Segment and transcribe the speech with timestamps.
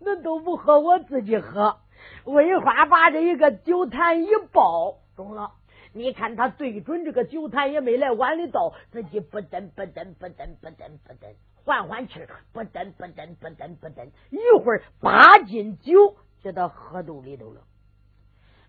[0.00, 1.78] 那都不喝，我自己喝。
[2.24, 5.52] 魏花把这一个酒坛一抱，中了。
[5.92, 11.34] 你看他对准这个酒坛也没来碗里倒，自己不噔不噔不噔不噔不噔，
[11.64, 12.20] 缓缓气
[12.52, 17.62] 不噔不噔不噔不噔，一会儿八斤酒就到喝肚里头了。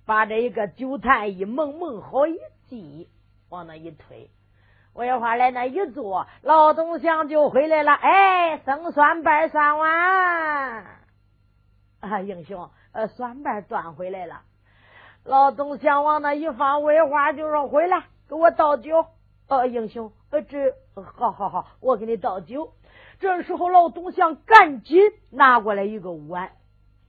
[0.05, 3.09] 把这一个酒坛一蒙蒙好一系，
[3.49, 4.31] 往那一推。
[4.93, 7.91] 魏花来那一坐，老东乡就回来了。
[7.93, 10.85] 哎，生蒜瓣蒜碗
[11.99, 14.41] 啊，英雄，呃，蒜瓣端回来了。
[15.25, 19.05] 老东乡往那一放，魏花就说：“回来，给我倒酒。”
[19.47, 22.73] 呃，英雄，呃，这好好好，我给你倒酒。
[23.19, 26.51] 这时候，老东乡赶紧拿过来一个碗，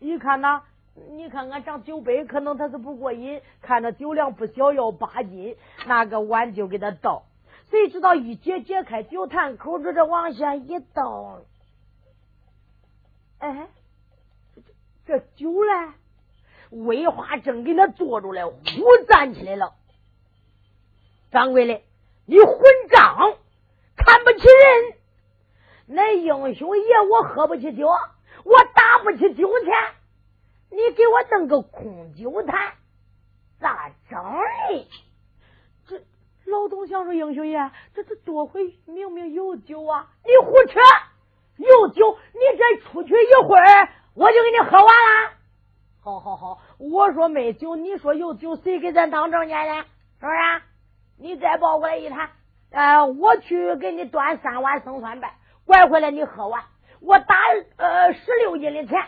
[0.01, 0.63] 一看呐，
[1.11, 7.25] 你看俺长酒杯，可能他是不过瘾，看着酒量不小，要八斤，拿个碗就给他倒。
[7.71, 11.39] 谁知道一解解开酒坛口子，这往下一倒，
[13.39, 13.69] 哎，
[15.11, 15.73] 这这酒嘞？
[16.71, 19.75] 魏花正给他坐住了，忽站起来了。
[21.33, 21.83] 掌柜的，
[22.27, 22.57] 你混
[22.89, 23.37] 账，
[23.97, 24.95] 看不起人！
[25.87, 29.75] 那英雄爷我喝不起酒，我打不起酒钱，
[30.71, 32.75] 你给我弄个空酒坛，
[33.59, 34.23] 咋整
[34.69, 34.89] 的？
[35.89, 35.97] 这
[36.45, 40.09] 老董想说，英雄爷，这这多回明明有酒啊！
[40.25, 40.79] 你胡扯，
[41.57, 43.89] 有酒，你再出去一会儿，
[44.21, 45.31] 我就给你喝完了。
[46.03, 49.83] 好好好，我说没酒，你说有酒，谁给咱当证件呢？
[50.21, 50.63] 是不是？
[51.17, 52.29] 你再抱过来一坛，
[52.71, 56.65] 呃，我去给你端三碗生蒜白，拐回来你喝完，
[57.01, 57.35] 我打
[57.79, 59.07] 呃十六斤的钱。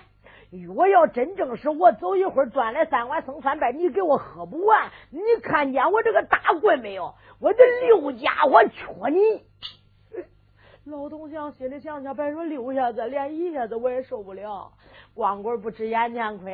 [0.74, 7.14] 我要真正是我走一会儿端来三碗生蒜白，你给我喝不完，你看见我这个大棍没有？
[7.38, 9.44] 我这六家伙缺你。
[10.84, 14.72] 老东乡心里想想，别说六下子，连一下子我也受不了。
[15.14, 16.52] 光棍不吃眼前亏，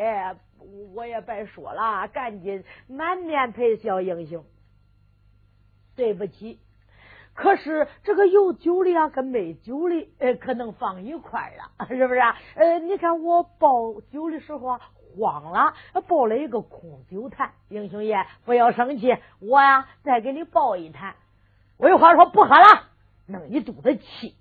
[0.94, 4.44] 我也白说了，赶紧满面陪笑，英雄，
[5.96, 6.60] 对不起。
[7.32, 12.20] 可是这个有酒的啊，跟没酒的，呃，可能放一块了，是不是？
[12.56, 14.80] 呃，你看我抱酒的时候啊，
[15.16, 15.72] 慌了，
[16.06, 17.52] 抱了一个空酒坛。
[17.70, 21.14] 英雄爷，不要生气，我呀再给你抱一坛。
[21.78, 22.87] 我有话说，不喝了，
[23.28, 24.34] 弄一肚子气。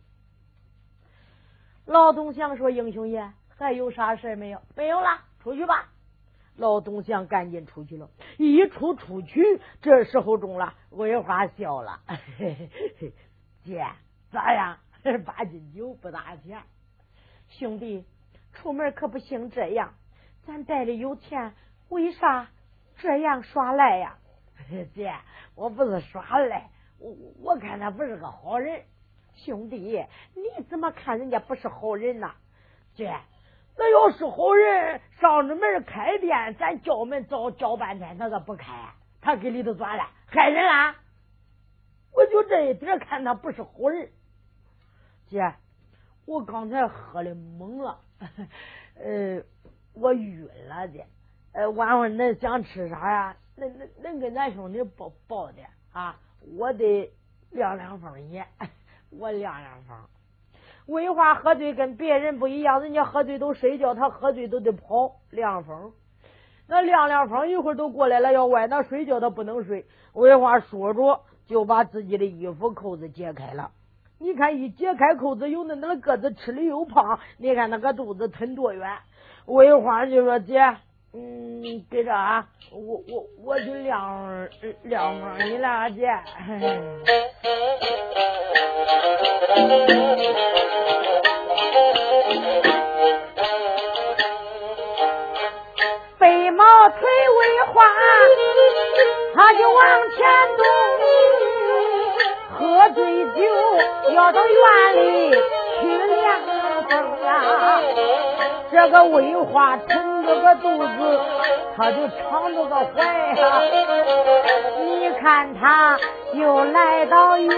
[1.85, 4.61] 老东乡说：“英雄爷。”还有啥事没有？
[4.75, 5.89] 没有了，出去吧。
[6.55, 8.09] 老东乡赶紧出去了。
[8.37, 12.01] 一出出去，这时候中了，桂花笑了。
[13.63, 13.83] 姐，
[14.31, 14.77] 咋样？
[15.25, 16.61] 八斤酒不打钱。
[17.49, 18.05] 兄弟，
[18.53, 19.93] 出门可不行这样。
[20.45, 21.53] 咱袋里有钱，
[21.89, 22.49] 为啥
[22.97, 24.19] 这样耍赖呀？
[24.93, 25.15] 姐，
[25.55, 28.83] 我不是耍赖，我我看他不是个好人。
[29.35, 30.03] 兄弟，
[30.33, 32.31] 你怎么看人家不是好人呢？
[32.95, 33.15] 姐。
[33.79, 38.73] 那要是好人，上着门开店，咱叫门早叫半天，他咋不开？
[39.21, 40.95] 他给里头钻了，害人啦！
[42.13, 44.09] 我就这一点看他不是好人。
[45.27, 45.53] 姐，
[46.25, 47.99] 我刚才喝的懵了，
[48.95, 49.43] 呃，
[49.93, 51.05] 我晕了的。
[51.53, 53.37] 呃，晚上恁想吃啥呀？
[53.55, 56.19] 恁恁恁跟咱兄弟报报的啊！
[56.57, 57.11] 我得
[57.51, 58.45] 凉凉风也，
[59.11, 59.97] 我凉凉风。
[60.85, 65.91] 魏花喝醉跟别人不一样，人家喝醉都睡觉，他喝醉都得跑凉风。
[66.67, 69.85] 那凉凉风一会儿都过来了，要歪那睡觉他不能睡。
[70.13, 73.71] 魏花说着就把自己的衣服扣子解开了。
[74.19, 78.97] 你看一解开扣子，有那那个子吃的又胖，你看那个肚子吞多远。
[79.45, 80.77] 魏花就说：“姐。”
[81.13, 84.49] 嗯，给着啊，我我我去晾
[84.83, 86.07] 晾风你了，姐。
[96.19, 96.99] 飞毛腿
[97.39, 97.83] 未化，
[99.33, 100.17] 他就往前
[100.57, 100.65] 动，
[102.51, 103.41] 喝醉酒
[104.13, 104.55] 要到院
[104.95, 105.31] 里
[105.81, 105.85] 去
[106.15, 106.56] 凉
[106.89, 107.81] 啊。
[108.69, 111.19] 这个魏花撑着个肚子，
[111.77, 113.03] 他就敞着个怀
[113.35, 113.61] 呀。
[114.79, 115.97] 你看他
[116.33, 117.53] 又来到院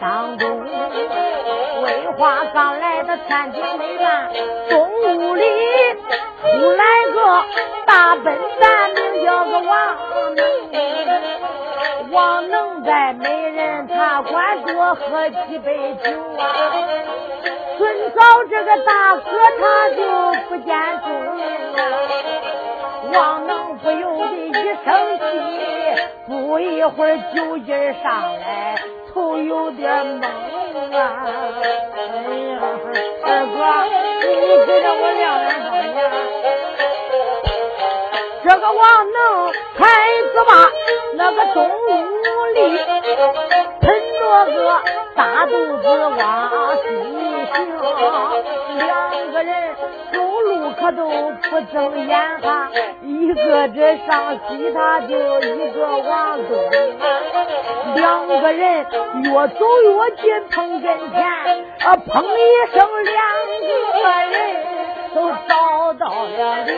[0.00, 0.66] 当中，
[1.82, 4.30] 魏花刚来到天津内院，
[4.68, 5.44] 东屋里
[6.42, 7.44] 出来个
[7.86, 9.96] 大笨蛋，名叫个王。
[12.10, 16.42] 王能在美人茶馆多喝几杯酒啊。
[17.78, 18.20] 孙嫂
[18.50, 19.22] 这个大哥
[19.58, 20.02] 他就
[20.48, 21.08] 不见踪
[21.38, 21.44] 影
[21.76, 21.80] 啊，
[23.14, 24.52] 王能不由得一
[24.84, 25.22] 生气，
[26.26, 28.76] 不一会儿酒劲上来，
[29.14, 30.24] 头有点懵
[30.96, 31.26] 啊。
[31.96, 31.98] 哎
[32.48, 32.58] 呀，
[33.24, 33.58] 二哥，
[34.26, 34.30] 你
[34.66, 35.98] 给了我两人方言。
[38.42, 39.84] 这个王能孩
[40.32, 40.70] 子吧，
[41.14, 41.68] 那个中午
[42.54, 42.78] 里
[43.80, 43.84] 抻
[44.18, 44.22] 着
[44.52, 44.58] 个
[45.14, 45.84] 大肚子
[46.18, 46.18] 往
[46.76, 46.86] 西
[47.52, 47.58] 行，
[48.78, 49.52] 两个人
[50.12, 51.06] 走路可都
[51.50, 52.70] 不睁眼哈，
[53.02, 56.50] 一个这上西，他就一个往东，
[57.94, 58.86] 两个人
[59.22, 61.20] 越走越近，碰跟前，
[61.80, 62.40] 啊，砰一
[62.72, 63.22] 声，两
[63.92, 64.00] 个
[64.30, 64.34] 人
[65.14, 66.74] 都找到了流。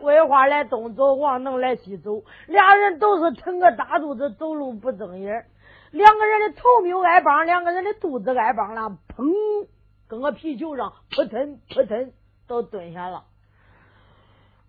[0.00, 5.46] 桂花来东走，王能来西走，俩人都是腾个大肚子走路不睁眼，
[5.90, 9.66] 两个人的头没有挨帮，两个人的肚子挨帮了，砰，
[10.08, 12.12] 跟个皮球上扑腾扑腾
[12.46, 13.24] 都蹲下了。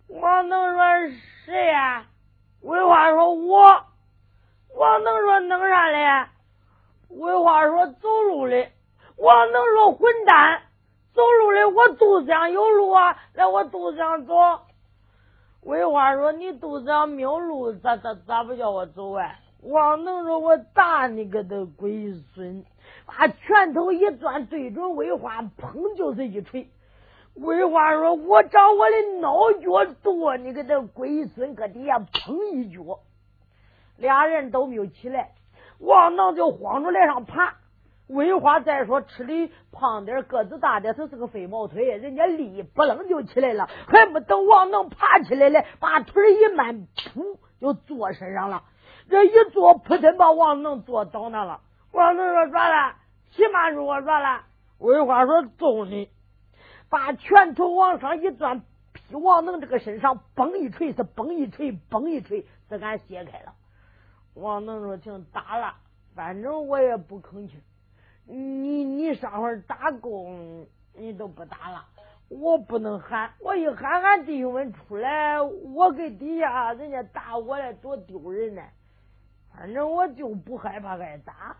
[0.07, 0.81] 王能说
[1.45, 2.05] 谁呀？
[2.61, 3.83] 桂花说我。
[4.77, 6.27] 王能说弄啥嘞？
[7.09, 8.71] 桂花说走路嘞。
[9.17, 10.61] 王能说混蛋，
[11.13, 14.33] 走路的我肚子上有路啊，来我肚子上走。
[15.61, 22.63] 魏花说：“你肚子上没有路，咋咋咋不叫我走啊？”王能说：“我打你个的龟孙！”
[23.07, 26.69] 把拳头一攥，对准魏花，砰就是一锤。
[27.33, 32.99] 魏花说：“我找我的孬脚剁你个的龟孙，搁底下砰一脚，
[33.97, 35.31] 俩人都没有起来。
[35.79, 37.55] 王能就慌着来上爬。
[38.07, 48.63] 桂花再说吃的胖点个子大点他是个飞毛腿，人家立不楞就起来了，还没等王能爬起来嘞，把腿一迈，噗就坐身上了。
[49.09, 51.61] 这一坐，扑腾把王能坐倒那了。
[51.91, 52.95] 王能说咋了？
[53.31, 54.43] 起码说我咋了？
[54.77, 56.09] 桂花说揍你，
[56.89, 58.61] 把拳头往上一攥，
[58.93, 63.53] 劈王能这个身上，嘣一锤是嘣一锤，嘣一锤，这俺卸开了。
[64.35, 65.75] 王能说行，打了，
[66.13, 67.59] 反正我也不吭气。
[68.27, 71.85] 你你上回打工，你都不打了，
[72.29, 78.63] 我不能喊，我一喊俺弟兄们出来，我给底下人家打我来多丢人呢。
[79.53, 81.57] 反正我就不害怕挨打，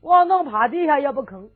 [0.00, 1.50] 王能趴底下也不吭。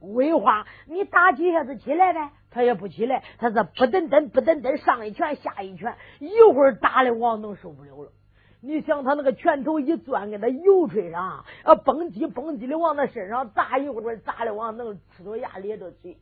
[0.00, 8.12] 为话，你打几下子起来呗，他也不起来，他是不噔噔不噔噔上一拳下一拳，一会儿打的王能受不了了。
[8.60, 16.18] 你想他那个拳头一攥，给他油锤上，啊，蹦叽蹦叽的往他身上砸，一会儿砸的王能呲着牙咧着嘴，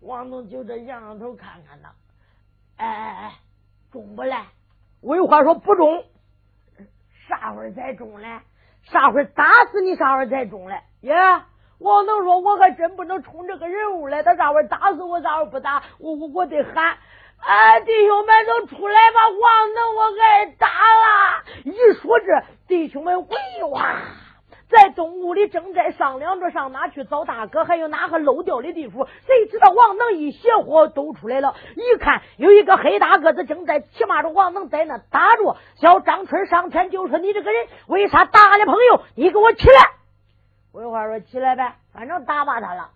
[0.00, 1.94] 王能就这仰仰头看看他，
[2.76, 3.32] 哎哎哎，
[3.92, 4.46] 中不来？
[5.00, 6.04] 魏话说不中，
[7.28, 8.40] 啥会儿才中嘞？
[8.82, 9.94] 啥会儿打死你？
[9.94, 10.80] 啥会儿才中嘞？
[11.02, 11.14] 耶！
[11.78, 15.20] 王能说，我还真不能冲这个人物来，他啥会儿打死我？
[15.20, 15.84] 啥会儿不打？
[16.00, 16.98] 我我我得喊。
[17.40, 19.28] 哎，弟兄们都出来吧！
[19.28, 21.44] 王能我挨打了。
[21.64, 23.94] 一说这，弟兄们喂哇，
[24.68, 29.06] 在东屋里正在商量着上哪去找大哥，还有哪个漏掉的地方。
[29.26, 35.56] 谁知道王能一邪火都出来了，一看有一个黑大个子正在骑马着，王能在那打着。
[35.76, 39.02] 小张春上前就说：“你这个人为啥打俺的朋友？
[39.14, 39.92] 你给我起来！”
[40.72, 42.90] 魏花说：“起来呗，反正打罢他了。”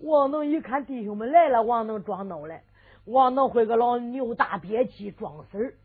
[0.00, 2.54] 王能一看弟兄们来了，王能装孬了。
[3.04, 5.76] 王能会个老牛大憋气装死。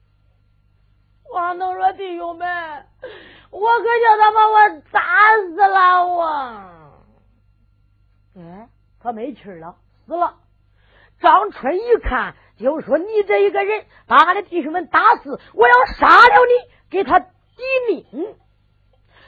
[1.34, 2.86] 王能说：“弟兄们，
[3.52, 5.02] 我可叫他把我打
[5.36, 6.08] 死了！
[6.08, 6.24] 我，
[8.38, 8.70] 哎，
[9.00, 9.76] 他没气了，
[10.06, 10.36] 死了。”
[11.20, 17.28] 张春一看，就说：“你这一个人，把俺的弟兄们打死，我要杀了你，给他抵
[17.90, 18.36] 命。”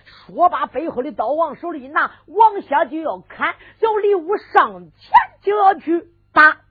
[0.05, 3.55] 说罢，背后的刀往手里一拿，往下就要砍。
[3.81, 5.11] 小李武上前
[5.41, 6.61] 就要去打。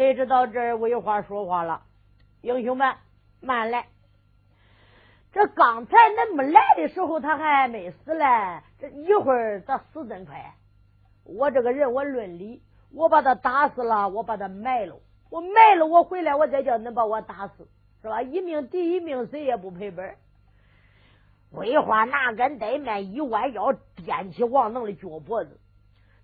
[0.00, 1.82] 谁知道这魏花说话了？
[2.40, 2.96] 英雄们，
[3.42, 3.86] 慢来！
[5.30, 8.24] 这刚才恁没来的时候，他还没死嘞。
[8.78, 10.54] 这一会儿咋死真快？
[11.24, 12.62] 我这个人，我论理，
[12.94, 17.68] 我把他打死了，我把他埋了，我埋了，我回来，我再叫恁把我打死，
[18.00, 18.22] 是吧？
[18.22, 20.16] 一命抵一命，谁也不赔本。
[21.50, 25.60] 魏花拿根呆面一弯腰，掂起王能的脚脖子。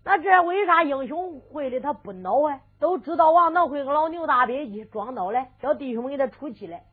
[0.06, 2.60] 那这为啥英雄会的他不恼啊？
[2.78, 6.84] 都知道王能会个老牛大别气，装孬嘞，叫弟兄们给他出气来。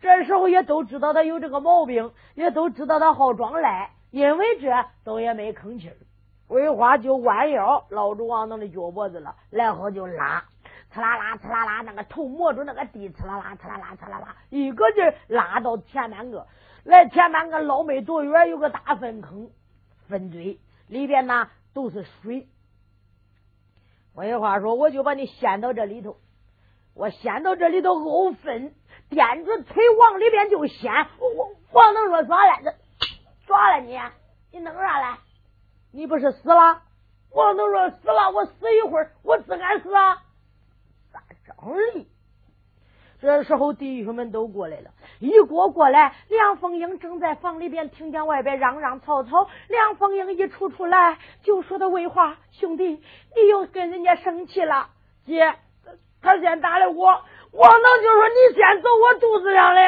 [0.00, 4.70] 这时候也都知道他有这个毛病，也都知道他好装赖，因为这
[5.02, 5.96] 都也没吭气儿。
[6.46, 10.44] 桂花就弯腰捞住王能的脚脖子了，然后就拉，
[10.94, 16.46] 呲啦啦，呲啦啦，那个头摸住那个地，呲啦啦，呲啦啦，呲啦啦，一个劲儿拉到前半个，
[16.84, 19.50] 来前半个捞没多远，有个大粪坑，
[20.08, 21.48] 粪堆里边呢。
[21.76, 22.48] 都是水。
[24.14, 26.16] 我有话说，我就把你掀到这里头，
[26.94, 28.74] 我掀到这里头沤粪，
[29.10, 30.90] 垫着腿往里边就掀。
[31.18, 32.74] 我王能说抓来，这
[33.46, 33.98] 抓了你，
[34.52, 35.18] 你弄啥来？
[35.92, 36.82] 你不是死了？
[37.30, 40.22] 王能说死了，我死一会儿，我自敢死啊？
[41.12, 42.08] 咋整理？
[43.20, 49.48] 这时候弟兄们都过来了，一过过来，梁凤英正在房里边，听见外边嚷嚷吵吵。
[49.68, 54.88] 梁凤英一出出来，就说的魏话：“兄弟，你又跟人家生气了？
[55.24, 55.54] 姐，
[56.20, 59.80] 他先打的我，王能就说你先走我肚子上的。”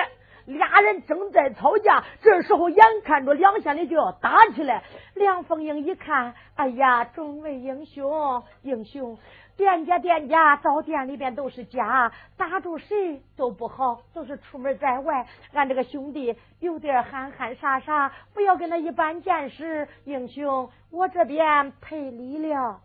[0.47, 4.83] 俩人正在吵架，这时候眼看着两县里就要打起来。
[5.13, 9.19] 梁凤英一看，哎呀，众位英雄，英雄。
[9.59, 15.27] 店家店家到店里边都是家，打住谁都不好，都是出门在外。
[15.53, 19.89] 俺这个兄弟有点憨憨傻傻，不要跟他一般见识。
[20.05, 22.81] 英雄，我这边赔礼了。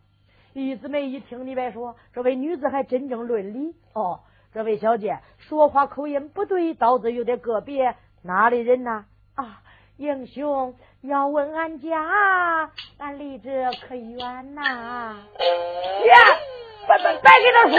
[0.53, 3.75] 玉姊妹一听，你别说，这位女子还真正论理。
[3.93, 9.05] 哦，这位小姐说话口音不对，刀子有点个别，哪里人呐？
[9.35, 9.61] 啊，
[9.97, 15.17] 英雄要问俺家，俺离这可远呐。
[15.37, 16.62] 姐。
[16.85, 17.77] 别别别给他说，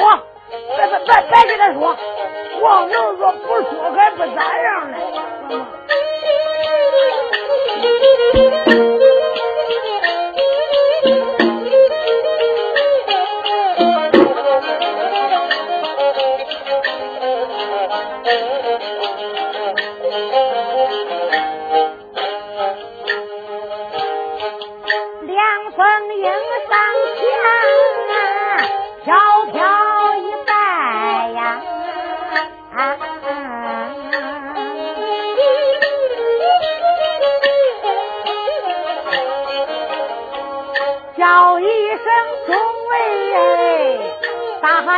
[0.77, 1.79] 别别别别给他说，
[2.61, 4.95] 王能说不说还不咋样呢。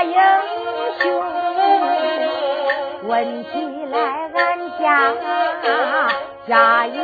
[0.03, 0.15] 英
[1.01, 1.05] 雄，
[3.09, 3.51] 问起
[3.91, 3.97] 来
[4.35, 4.37] 俺
[4.81, 4.83] 家
[6.49, 7.03] 家也有，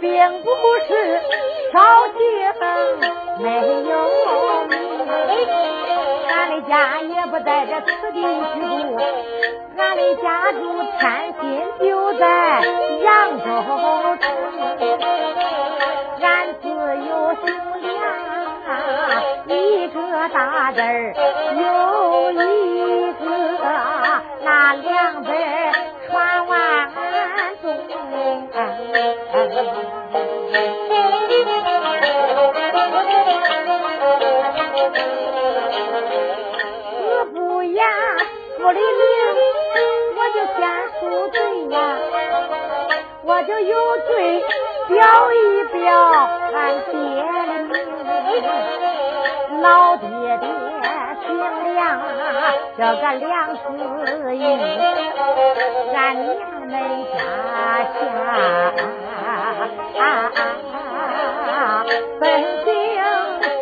[0.00, 0.08] 并
[0.42, 0.46] 不
[0.86, 0.90] 是
[1.72, 1.74] 少
[2.16, 2.20] 情
[3.38, 3.44] 没
[3.84, 3.90] 有
[4.68, 4.72] 名。
[6.28, 8.18] 俺的家也不在这此地
[8.54, 8.62] 居住，
[9.76, 10.58] 俺的家住
[10.98, 11.00] 天
[11.40, 11.42] 津，
[11.80, 12.24] 就在
[13.02, 13.44] 扬州
[14.20, 14.22] 城。
[16.20, 16.24] 俺
[16.62, 16.64] 自
[17.08, 17.10] 有，
[19.46, 21.14] 一个大字儿
[21.56, 23.24] 有一个，
[24.44, 25.30] 那两字
[53.18, 53.60] 梁子
[54.34, 54.44] 英，
[55.94, 56.30] 俺娘
[56.66, 56.72] 们
[57.12, 57.14] 家
[59.94, 59.96] 下
[62.20, 62.22] 本
[62.64, 62.66] 姓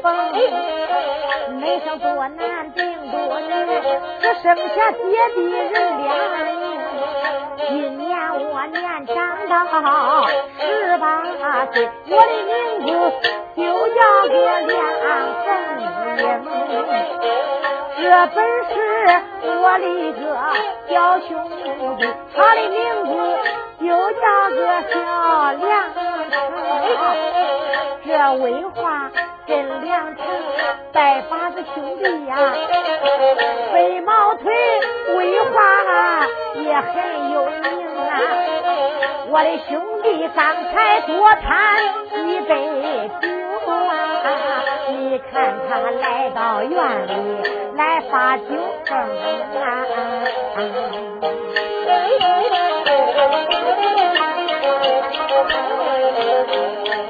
[0.02, 0.09] 冯，
[1.59, 2.78] 没生多男定
[3.11, 3.49] 多女，
[4.21, 4.99] 只剩下姐
[5.35, 5.73] 弟人
[7.69, 8.09] 今年
[8.50, 9.16] 我年长
[9.49, 9.52] 到
[10.59, 10.61] 十
[10.99, 11.02] 八
[11.73, 11.75] 岁，
[12.09, 12.50] 我的名
[12.87, 12.88] 字
[13.57, 14.35] 就叫个
[14.66, 14.71] 梁
[15.45, 15.49] 凤
[16.19, 17.40] 英。
[18.02, 18.73] 这本是
[19.45, 20.21] 我的一个
[20.88, 21.57] 小兄弟，
[22.35, 23.11] 他的名字
[23.78, 24.92] 就叫个小
[25.52, 25.99] 梁成。
[28.07, 28.09] 这
[28.42, 29.11] 魏华
[29.47, 29.50] 跟
[29.83, 30.25] 梁成
[30.92, 32.37] 拜把子兄弟呀，
[33.73, 34.50] 飞毛腿
[35.16, 35.61] 魏华
[36.54, 38.11] 也很有名啊。
[39.28, 41.45] 我的兄弟刚才多贪
[42.26, 43.28] 一杯酒
[43.71, 43.85] 啊，
[44.99, 47.13] 你看他来到院里。
[47.77, 48.43] 来发酒
[48.85, 49.65] 疯啊！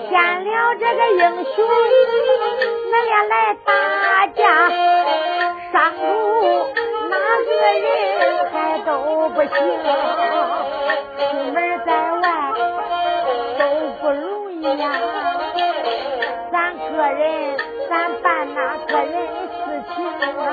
[0.09, 0.13] 见
[0.45, 1.57] 了这个英雄，
[2.93, 3.35] 恁俩来
[3.65, 3.69] 打
[4.29, 4.41] 架，
[5.73, 6.01] 上路
[7.11, 7.13] 哪
[7.49, 7.89] 个人
[8.53, 8.89] 还都
[9.31, 9.49] 不行，
[11.19, 12.25] 出门在外
[13.59, 13.61] 都
[14.01, 14.23] 不容
[14.53, 14.83] 易呀。
[16.53, 17.57] 咱个人，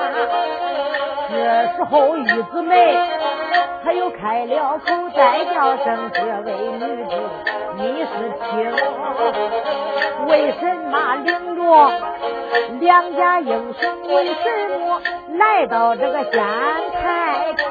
[1.30, 1.34] 这
[1.76, 2.96] 时候，玉子妹
[3.84, 7.10] 她又开了口，再叫声：“这位女子，
[7.76, 8.10] 你是
[8.50, 8.50] 听？
[10.26, 10.60] 为什
[10.90, 11.60] 么领着
[12.80, 14.02] 两家英雄？
[14.08, 14.34] 为什
[14.80, 15.00] 么
[15.38, 17.66] 来到这个县太平？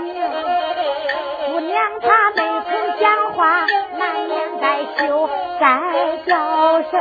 [1.48, 3.66] 姑娘她没曾讲话，
[3.98, 4.66] 难免带
[4.98, 5.30] 羞，
[5.60, 5.66] 再
[6.26, 6.94] 叫声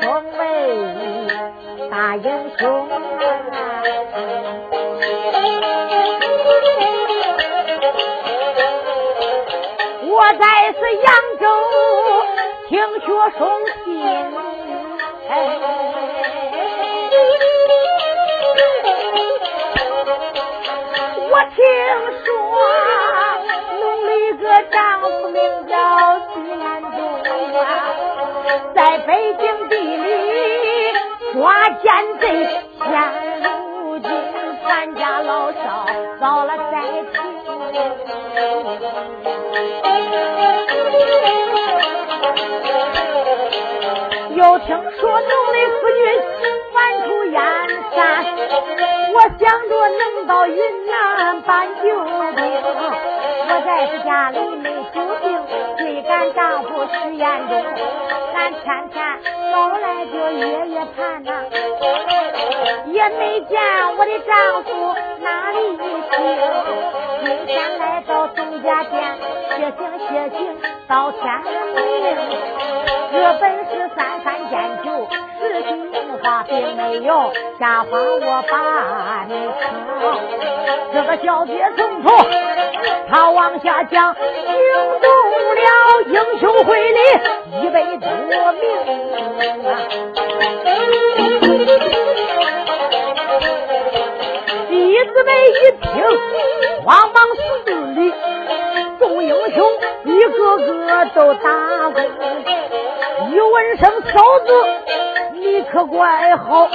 [0.00, 0.04] 众
[0.38, 0.40] 位
[1.90, 2.24] 大英
[2.58, 2.88] 雄。”
[10.06, 11.06] 我在此扬
[11.40, 11.44] 州
[12.68, 13.40] 听学书
[13.84, 13.86] 信
[21.30, 21.56] 我听
[22.24, 22.26] 说
[23.80, 25.36] 弄了一个丈夫名
[25.68, 25.72] 叫
[26.32, 26.96] 徐安东
[27.60, 27.62] 啊
[28.74, 30.08] 在北京地里
[31.32, 31.84] 抓奸
[32.20, 32.24] 贼
[44.34, 46.00] 又听说农的夫君
[46.72, 47.36] 反出燕
[47.94, 47.98] 山，
[49.12, 52.42] 我想着能到云南搬救兵。
[53.46, 53.68] 我在
[54.04, 55.24] 家里没救病，
[55.78, 57.52] 追赶丈夫徐延忠，
[58.34, 58.96] 俺天天
[59.52, 61.30] 早来就夜夜盼呐，
[62.86, 63.52] 也没见
[63.96, 65.82] 我的丈夫哪里去。
[67.24, 69.02] 今天来到东家店
[69.56, 70.38] 歇行歇行
[70.86, 71.22] 到天
[71.74, 71.80] 明，
[73.10, 74.52] 这本是三番见
[74.84, 75.08] 酒
[75.40, 75.72] 实心
[76.22, 79.64] 话，并没有瞎话我把你听。
[80.92, 82.06] 这个小姐从头
[83.10, 84.22] 他往下讲，惊
[85.00, 85.08] 动
[85.54, 85.62] 了
[86.08, 86.98] 英雄会里
[87.62, 88.60] 一百多名！
[95.14, 96.02] 弟子们一听，
[96.84, 97.16] 慌忙
[97.64, 98.12] 四里，
[98.98, 99.70] 众英雄
[100.02, 102.04] 一个个都打滚。
[103.30, 104.52] 一问声嫂子，
[105.34, 106.68] 你可怪好；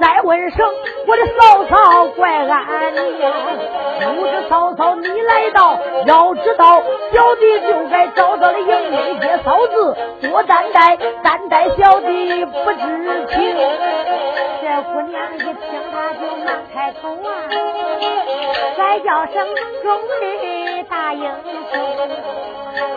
[0.00, 0.64] 再问声
[1.08, 3.32] 我的嫂嫂，怪俺娘。
[4.14, 6.80] 不知嫂嫂你来到，要知道
[7.12, 13.56] 小弟就该早早的迎接嫂子，多担待，担待小弟不知情。
[14.66, 15.54] 这姑娘一听，
[15.92, 17.30] 她就忙开口啊，
[18.76, 19.46] 再叫声
[19.84, 21.22] 中的大英
[21.70, 21.78] 雄，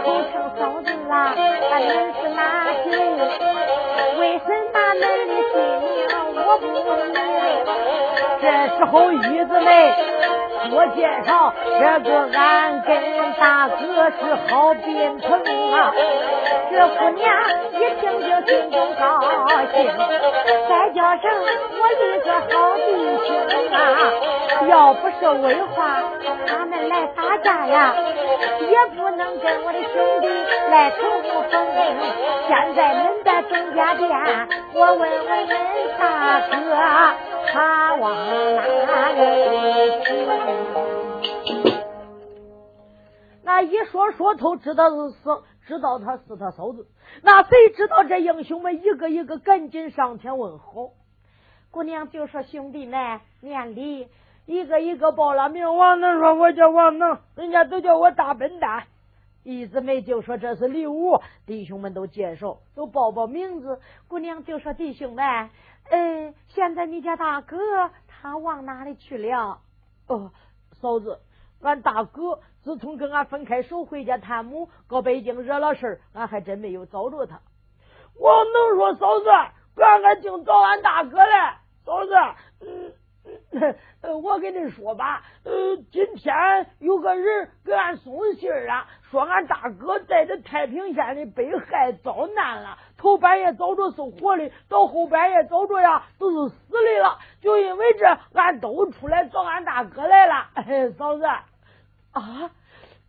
[0.03, 1.13] 口称嫂子啊，
[1.71, 2.73] 俺们是哪里？
[4.17, 5.93] 为什么恁的姓名
[6.33, 7.13] 我不明？
[8.41, 8.43] 这
[8.75, 9.69] 时候玉子妹
[10.72, 12.89] 我介绍，这个俺跟
[13.39, 13.78] 大哥
[14.12, 15.30] 是好宾朋
[15.74, 15.93] 啊。
[16.72, 17.26] 这姑娘
[17.74, 19.04] 一听就心中高
[19.74, 19.78] 兴，
[20.67, 21.24] 再叫声
[21.80, 22.88] 我一个好弟
[23.26, 23.30] 兄
[23.74, 23.78] 啊！
[24.67, 26.04] 要不是为话，
[26.45, 27.95] 他们来打架呀，
[28.60, 30.28] 也不能跟我的兄弟
[30.69, 31.00] 来重
[31.50, 31.52] 逢。
[32.48, 34.10] 现在恁在东家店，
[34.74, 35.10] 我问问
[35.48, 35.50] 恁
[35.98, 36.04] 大
[36.52, 36.56] 哥，
[37.51, 38.15] 他往
[38.85, 39.19] 哪里？
[43.43, 45.43] 那一说说透，知道是死。
[45.67, 46.88] 知道他是他嫂子，
[47.21, 50.93] 那谁知道这英雄们一个一个赶紧上前问好。
[51.69, 54.07] 姑娘就说：“兄弟们，免礼。”
[54.47, 55.77] 一个一个报了名。
[55.77, 58.85] 王能说：“我叫王能，人家都叫我大笨蛋。”
[59.45, 63.79] 一姊妹就说：“这是礼物。”弟兄们都介绍，都报报名字。
[64.07, 65.51] 姑娘就说：“弟兄们，
[65.89, 67.58] 哎，现在你家大哥
[68.08, 69.62] 他往哪里去了？”
[70.08, 70.32] 哦，
[70.82, 71.19] 嫂子。
[71.62, 77.41] 俺大哥自从跟俺分开手回家探母，搁北京惹了事俺还真没有找着他。
[78.15, 79.30] 我能说嫂子，
[79.75, 81.32] 俺俺净找俺大哥嘞，
[81.84, 82.13] 嫂子，
[84.02, 86.34] 嗯，我跟你说吧，呃，今天
[86.80, 97.17] 有个人给俺送信啊，说俺大哥在这太平县里被害遭难了，头半夜找着是活的，到后半夜找着呀都是死的了。
[97.41, 101.23] 就因为这，俺都出来找俺大哥来了，哎嫂子。
[101.23, 102.51] 啊，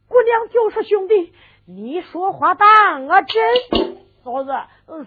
[0.09, 1.33] 姑娘就是兄弟，
[1.66, 4.00] 你说话当啊真。
[4.22, 4.53] 嫂子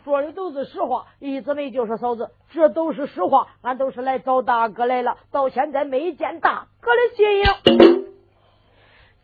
[0.03, 7.43] 说的都是实话，一姊妹就说嫂子，这都是实话，俺都是来找大哥来了，到现在没见大哥的身影。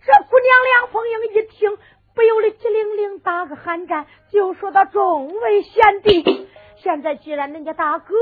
[0.06, 1.78] 这姑娘梁凤英一听，
[2.20, 8.14] 不由得激灵灵打个寒战，就说到众位贤弟， 现在既然人家大哥。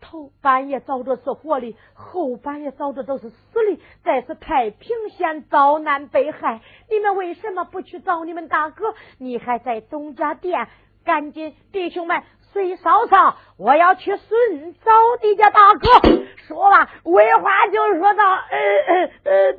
[0.00, 6.60] 头半夜遭着是活的，后半夜遭着都是死的，在是太平县遭难被害。
[6.90, 8.94] 你们为什么不去找你们大哥？
[9.18, 10.66] 你还在东家店？
[11.04, 14.90] 赶紧，弟兄们，随嫂嫂，我要去寻找
[15.22, 15.88] 你家大哥。
[16.48, 19.52] 说了，为话就说到，呃呃呃，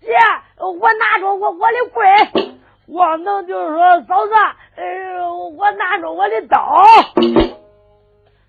[0.00, 0.12] 姐，
[0.58, 4.32] 我拿着我我的棍，王能就是说，嫂子，
[4.76, 6.82] 呃，我拿着我的刀。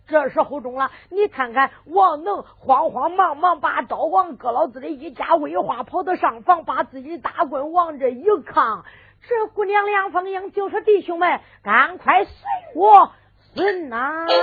[0.08, 8.86] 这时候中了，你看看王能慌慌忙忙把刀往搁老子的一家威化跑到上房，把自己的大棍往这一扛。
[9.28, 12.32] 这姑娘梁凤英就说：“弟兄们，赶快随
[12.76, 13.12] 我
[13.54, 14.34] 孙拿刀。”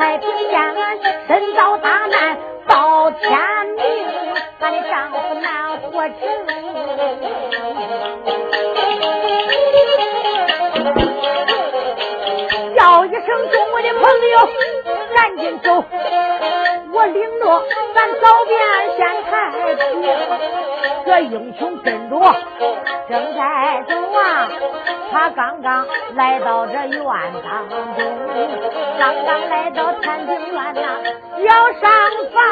[0.00, 0.58] 太平间
[1.28, 3.28] 身遭大难到天
[3.76, 3.84] 明，
[4.58, 6.16] 俺的丈夫难活成
[12.74, 14.48] 叫一声中我的朋友，
[15.14, 15.84] 赶紧走，
[16.94, 17.44] 我领着
[17.94, 18.58] 咱早便
[18.96, 19.30] 先太
[19.74, 20.79] 平。
[21.04, 22.18] 这英雄跟着
[23.08, 24.48] 正在走啊，
[25.10, 27.04] 他刚刚来到这院
[27.44, 27.78] 当中，
[28.98, 30.80] 刚刚来到天庭院呐，
[31.38, 31.90] 要上
[32.32, 32.42] 房，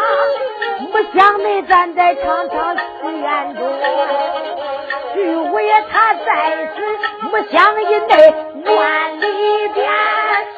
[0.93, 3.69] 不想没站在长长寺院中，
[5.15, 8.17] 徐五爷他在此，不想以内
[8.65, 9.87] 院里边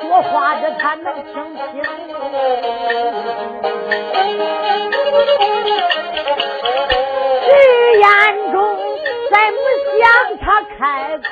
[0.00, 1.32] 说话的他能听
[1.72, 1.82] 清。
[8.00, 8.08] 眼
[8.50, 8.78] 中
[9.30, 9.56] 再不
[9.98, 10.02] 想
[10.40, 11.28] 他开口，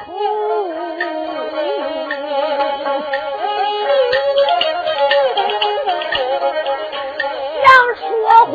[7.65, 8.07] 想说
[8.53, 8.55] 话，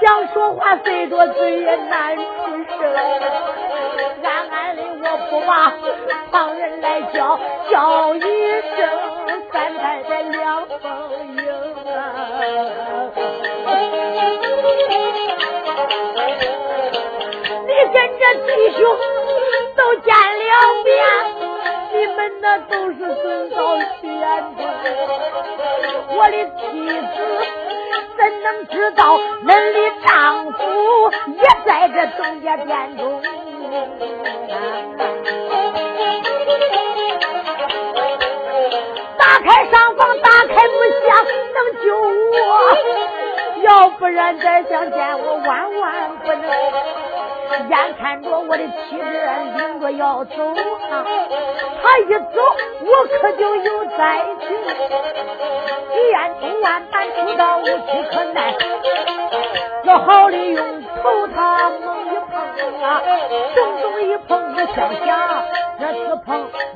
[0.00, 2.22] 想说话，随着嘴也难出
[2.78, 2.78] 声。
[4.22, 5.50] 暗暗的我不把
[6.30, 7.40] 旁人来叫，
[7.72, 8.78] 叫一声
[9.52, 10.86] 三太太两凤
[11.36, 11.42] 英
[11.92, 11.96] 啊。
[17.90, 18.78] 你跟着弟兄
[19.74, 20.50] 都见了
[20.84, 20.90] 面，
[21.92, 23.56] 你们那都是尊到
[24.00, 24.22] 徐彦
[24.56, 24.64] 中，
[26.16, 26.94] 我的妻子
[28.16, 30.58] 怎能知道恁的丈夫
[31.32, 33.20] 也在这东家店中？
[39.18, 40.74] 打开上房，打开木
[41.06, 41.08] 箱，
[41.54, 42.38] 能救我，
[43.62, 45.50] 要不然再想见我，万
[45.80, 47.09] 万不能。
[47.68, 49.02] 眼看着我的妻子
[49.56, 50.34] 领着要走
[50.90, 51.04] 啊，
[51.82, 52.40] 他一走
[52.80, 54.48] 我可就有灾情。
[55.92, 57.70] 徐彦东万般出到无处
[58.10, 58.54] 可奈，
[59.84, 63.02] 要好利用头他猛一碰啊，
[63.54, 65.44] 重重一碰不想想，
[65.80, 66.28] 这次碰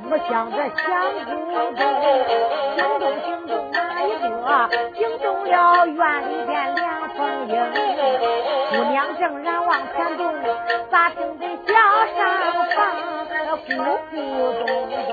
[0.09, 0.89] 我像这相
[1.27, 1.31] 公
[1.75, 1.77] 中，
[2.75, 4.49] 惊动惊动哪一个？
[4.95, 7.53] 惊动了院里边梁凤英，
[8.71, 10.23] 姑娘正然往前走。
[10.91, 11.75] 咋听得小
[12.17, 12.19] 上
[12.71, 12.81] 房
[13.59, 13.69] 咕
[14.11, 14.13] 咕
[14.65, 14.67] 咚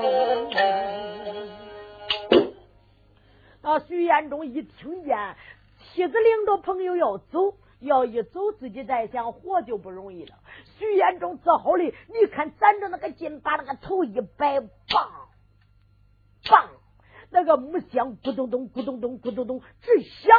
[3.60, 5.36] 那徐延忠一听见
[5.78, 10.36] 妻子领着朋友要走，要一走自己再想活就不容易了。
[10.82, 15.28] 徐彦中只好的，你看攒着那个劲，把那个头一摆，棒
[16.50, 16.68] 棒，
[17.30, 20.36] 那个木箱咕咚咚咕咚咚咕咚咚直响。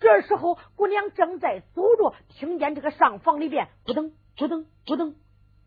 [0.00, 4.12] 这时候姑娘正在走着，听见这个上房里边咕咚。
[4.36, 5.14] 咕噔咕噔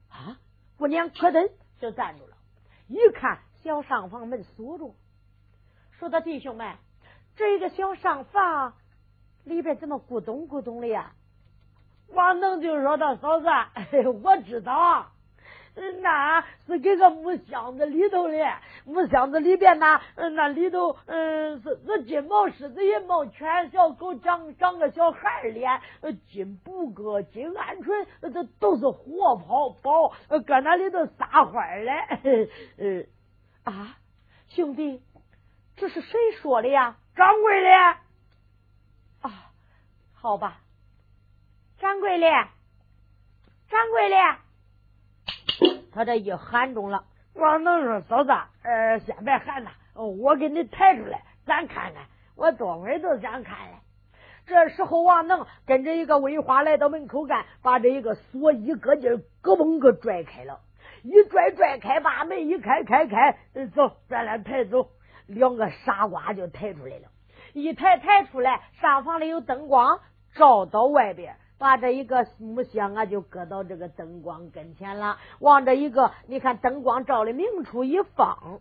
[0.09, 0.39] 啊！
[0.77, 2.35] 姑娘咯噔就站住了，
[2.87, 4.95] 一看小上房门锁着，
[5.91, 6.75] 说道：“弟兄们，
[7.35, 8.73] 这个小上房
[9.43, 11.13] 里边怎么咕咚咕咚的呀？”
[12.13, 13.47] 王能就说他：“嫂子，
[14.23, 15.07] 我知道。”
[16.03, 18.37] 那是给个木箱子里头的，
[18.85, 25.81] 木箱子里边呢，那里头，嗯，是是金毛狮子、银毛犬、小狗，长长个小孩脸，
[26.31, 30.13] 金布哥、金鹌鹑，这都是活宝宝，
[30.45, 32.47] 搁那里头撒欢嘞。
[32.77, 33.07] 嗯
[33.65, 33.97] 啊，
[34.49, 35.01] 兄弟，
[35.75, 36.97] 这是谁说的呀？
[37.15, 37.69] 掌柜的。
[39.21, 39.51] 啊，
[40.13, 40.59] 好吧，
[41.83, 42.25] 掌柜的，
[43.69, 44.15] 掌柜的。
[45.91, 48.31] 他这一喊中了，王能说：“嫂子，
[48.63, 52.05] 呃，先别喊了，我给你抬出来，咱看看。
[52.37, 53.73] 我多会都想看嘞。”
[54.47, 60.61] 这时候，王能跟着一个魏花来到门口干，把这一个锁一个劲，咯嘣给拽开了，
[61.03, 63.37] 一拽拽开，把门一开开开，
[63.75, 64.87] 走，咱俩抬走。
[65.27, 67.09] 两个傻瓜就抬出来了，
[67.51, 69.99] 一抬抬出来，上房里有灯光
[70.33, 71.35] 照到外边。
[71.57, 75.17] 把这一个木箱啊，就搁到这个灯光跟前了。
[75.39, 78.59] 往这一个，你看灯光照的明处一放，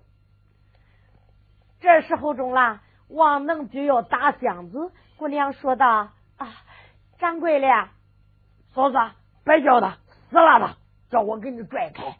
[1.81, 4.93] 这时候中了，王能就要打箱子。
[5.17, 6.49] 姑娘说道：“啊，
[7.19, 7.69] 掌柜的，
[8.75, 8.99] 嫂子，
[9.45, 9.99] 别叫他
[10.31, 10.77] 死了他，
[11.11, 12.19] 叫我给你拽开。”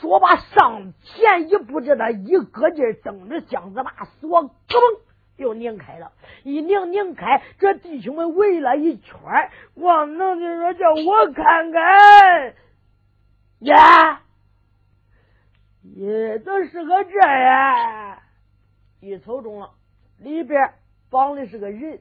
[0.00, 5.00] 说罢，上前一步，这他一个劲蹬着箱子把锁，咯嘣。
[5.42, 6.12] 就拧开了，
[6.44, 9.16] 一拧拧开，这弟兄们围了一圈
[9.74, 12.54] 王能就说：“叫我看看，
[13.58, 14.22] 呀，
[15.82, 18.18] 也都是个这样。”
[19.02, 19.72] 一瞅中了，
[20.18, 20.74] 里边
[21.10, 21.98] 绑的是个人，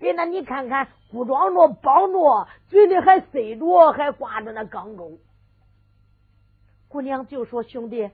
[0.00, 5.20] 给那你看看，鼓装着绑着，嘴里还塞着，还挂着那钢钩。
[6.88, 8.10] 姑娘就说：“兄弟，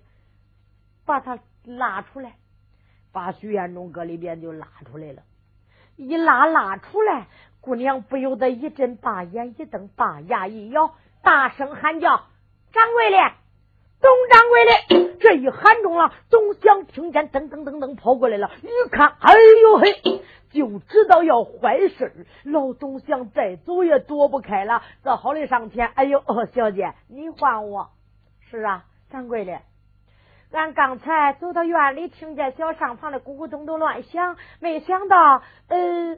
[1.07, 2.35] 把他拉出来。”
[3.15, 5.23] 把徐彦中搁里边就拉出来了。
[5.97, 7.29] 一拉拉出来，
[7.61, 12.25] 姑娘不由得一阵把眼一瞪，把牙一咬，大声喊叫
[12.75, 13.17] ：“掌柜的，
[14.01, 26.23] 董掌柜的！”这一喊中了，总想听见噔噔噔噔跑过来了，一看，哎呦嘿，就知道要坏事老董想再走也躲不开了，只好的上前：“哎呦，
[26.53, 27.91] 小姐，你还我？
[28.51, 29.61] 是啊，掌柜的。”
[30.55, 36.17] 俺刚才走到院里，听见小上房的咕咕咚咚乱响，没想到，呃，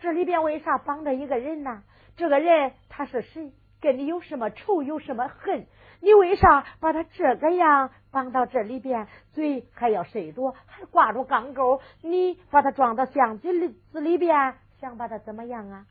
[0.00, 1.82] 这里边为啥绑着一个人呢？
[2.16, 3.52] 这个人他是谁？
[3.82, 4.82] 跟你有什么仇？
[4.82, 5.66] 有什么恨？
[6.00, 9.06] 你为啥把他这个样绑到这里边？
[9.32, 11.82] 嘴还要塞着，还挂着钢钩？
[12.00, 15.84] 你把他装到箱子里子里边，想把他怎么样啊？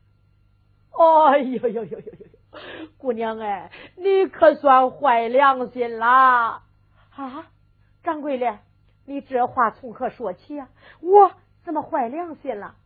[1.30, 2.88] 哎呦呦呦呦呦呦！
[2.98, 6.62] 姑娘哎，你可算坏良心啦！
[7.16, 7.46] 啊？
[8.04, 8.58] 掌柜的，
[9.06, 10.68] 你这话从何说起呀？
[11.00, 11.32] 我
[11.64, 12.76] 怎么坏良心了？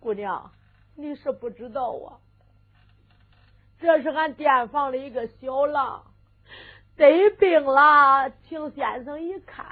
[0.00, 0.50] 姑娘，
[0.96, 2.18] 你是不知道啊，
[3.78, 6.02] 这是俺店房的一个小郎
[6.96, 9.66] 得病了，请先生一看，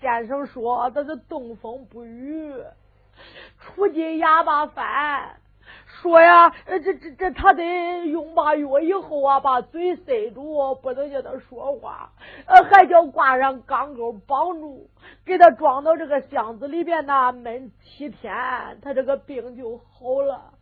[0.00, 2.54] 先生说他是东风不雨，
[3.58, 5.40] 出尽哑巴饭。
[6.00, 12.12] 说呀，这这这他得用罢药以后啊，把嘴塞住，不能叫他说话，
[12.46, 14.88] 呃，还叫挂上钢钩绑住，
[15.24, 18.32] 给他装到这个箱子里边呢，闷七天，
[18.80, 20.52] 他这个病就好了。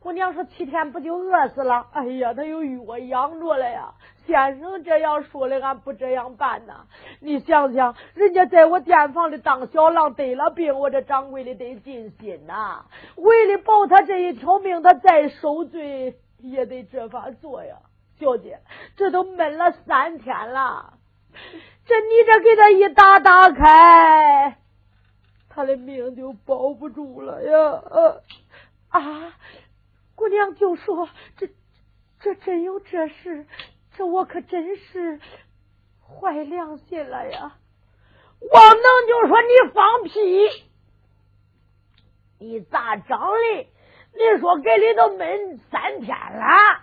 [0.00, 3.92] 姑娘说：“七天不就饿死了？”哎呀，他有药养着了呀。
[4.26, 6.86] 先生这样说的，俺不这样办呐。
[7.20, 12.86] 你想想，人家在我店房里当小郎得了病，我这掌柜的得尽心呐。
[13.16, 17.76] 为了保他这一条命，他再受罪也得这法做呀。
[18.18, 18.60] 小姐，
[18.96, 20.94] 这都闷了三天了，
[21.84, 24.56] 这你这给他一打打开，
[25.50, 27.82] 他的命就保不住了呀。
[28.90, 29.00] 啊！
[30.20, 31.48] 姑娘就说：“这
[32.20, 33.46] 这真有这事，
[33.96, 35.18] 这我可真是
[36.06, 37.56] 坏良心了呀！”
[38.52, 40.66] 王能就说：“你放屁！
[42.38, 43.66] 你咋整的？
[44.12, 46.82] 你说给里头闷三天了，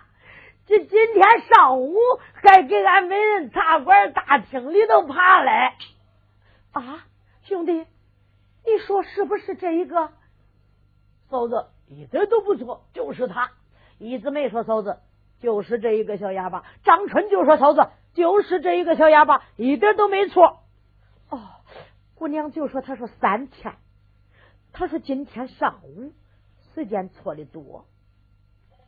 [0.66, 1.94] 这今天上午
[2.42, 5.76] 还给俺美人茶馆大厅里头爬来
[6.72, 7.06] 啊！
[7.44, 10.12] 兄弟，你说是不是这一个
[11.30, 13.50] 嫂子？”一点都不错，就是他。
[13.98, 15.00] 一直没说嫂子，
[15.40, 16.64] 就是这一个小哑巴。
[16.84, 20.60] 张春就说嫂子，就是这一个小哑巴，一点都没错。
[21.30, 21.40] 哦，
[22.14, 23.74] 姑娘就说，他说三天，
[24.72, 26.12] 他说今天上午，
[26.74, 27.86] 时间错的多。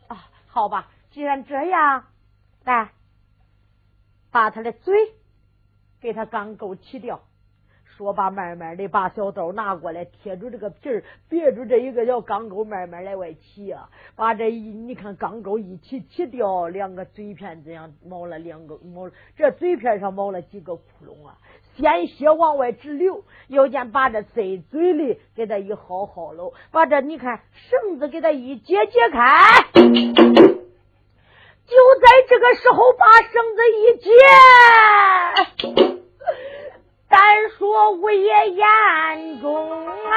[0.07, 2.07] 啊，好吧，既然这样，
[2.65, 2.93] 来，
[4.31, 4.95] 把他的嘴
[6.01, 7.23] 给他钢钩起掉。
[8.01, 13.91] 说罢，慢慢的把小刀拿过来，贴住这个皮儿，别住这一个小钢钩，慢慢来外起啊！
[14.17, 21.37] 把这一你看钢钩一起起掉，两个嘴片这样冒了两个冒，这嘴片上冒了几个窟窿啊！
[21.77, 29.83] 鲜血往外直流，要见把这塞嘴里给他一薅薅喽，把这你看绳子给他一解解开，就
[32.01, 33.93] 在这个时候把绳子一
[35.85, 36.00] 解。
[37.31, 40.11] 单说我也眼中啊，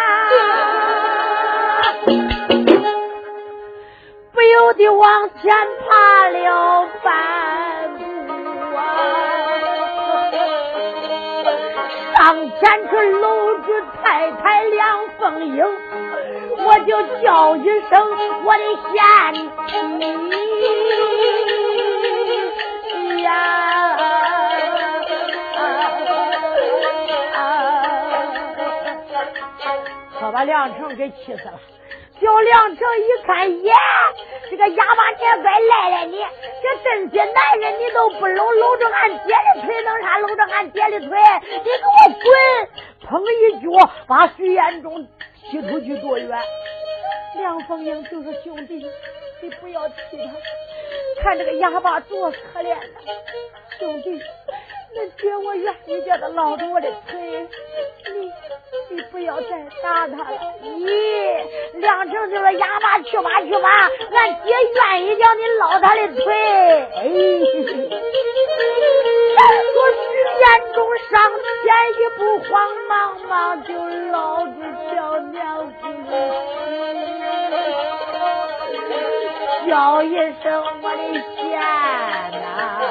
[4.33, 8.33] 不由得往前爬了半步
[8.75, 8.81] 啊，
[12.15, 13.67] 上前去搂住
[14.01, 15.63] 太太梁凤英，
[16.65, 17.93] 我就叫一声
[18.43, 18.97] 我的贤
[22.89, 23.72] 妻呀。
[30.33, 31.59] 把梁成给气死了。
[32.19, 33.73] 小梁成一看，耶，
[34.49, 36.17] 这个哑巴，你也该赖赖你！
[36.61, 41.09] 这这些男人你都不搂，搂着俺姐的腿，弄啥搂着俺姐的腿？
[41.49, 43.09] 你给我滚！
[43.09, 45.05] 砰一脚把徐彦忠
[45.51, 46.39] 踢出去多远？
[47.37, 48.87] 梁凤英就是兄弟，
[49.41, 52.81] 你不要气他，看这个哑巴多可怜呐，
[53.79, 54.21] 兄弟。
[54.95, 57.47] 那姐，我愿意叫他捞着我的腿，
[58.13, 58.31] 你
[58.95, 59.49] 你不要再
[59.81, 60.37] 打他了。
[60.61, 61.43] 咦，
[61.79, 66.33] 梁成就说哑巴去吧去吧，俺姐愿意叫你捞他的腿。
[66.95, 67.01] 哎，
[69.73, 70.03] 说徐
[70.39, 70.77] 彦中
[71.09, 71.11] 上
[71.63, 71.65] 前
[71.97, 72.51] 一步，慌
[72.87, 72.93] 忙
[73.27, 73.31] 忙
[73.63, 73.73] 就
[74.11, 74.51] 捞住
[74.91, 75.73] 小娘子
[79.67, 81.59] 叫一声我的贤
[82.41, 82.83] 呐、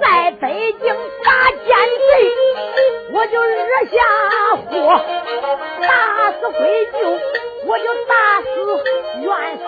[0.00, 0.86] 在北京
[1.22, 1.66] 打奸
[1.98, 2.10] 贼，
[3.12, 3.96] 我就惹下。
[4.70, 4.76] 我
[5.82, 6.98] 打死归舅，
[7.66, 8.48] 我就打死
[9.20, 9.60] 袁西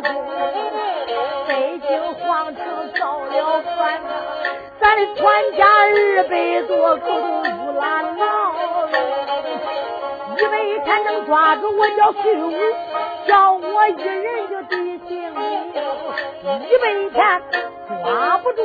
[0.00, 0.08] 公。
[1.48, 1.50] 北
[1.88, 2.62] 京皇城
[2.94, 3.34] 造了
[3.76, 3.76] 反，
[4.80, 5.20] 咱的全
[5.56, 6.32] 家二百
[6.62, 7.06] 多口
[10.88, 12.50] 以为他能抓住我叫徐武，
[13.26, 15.70] 叫我一人就抵性命。
[16.66, 17.40] 以为他
[18.02, 18.62] 抓不住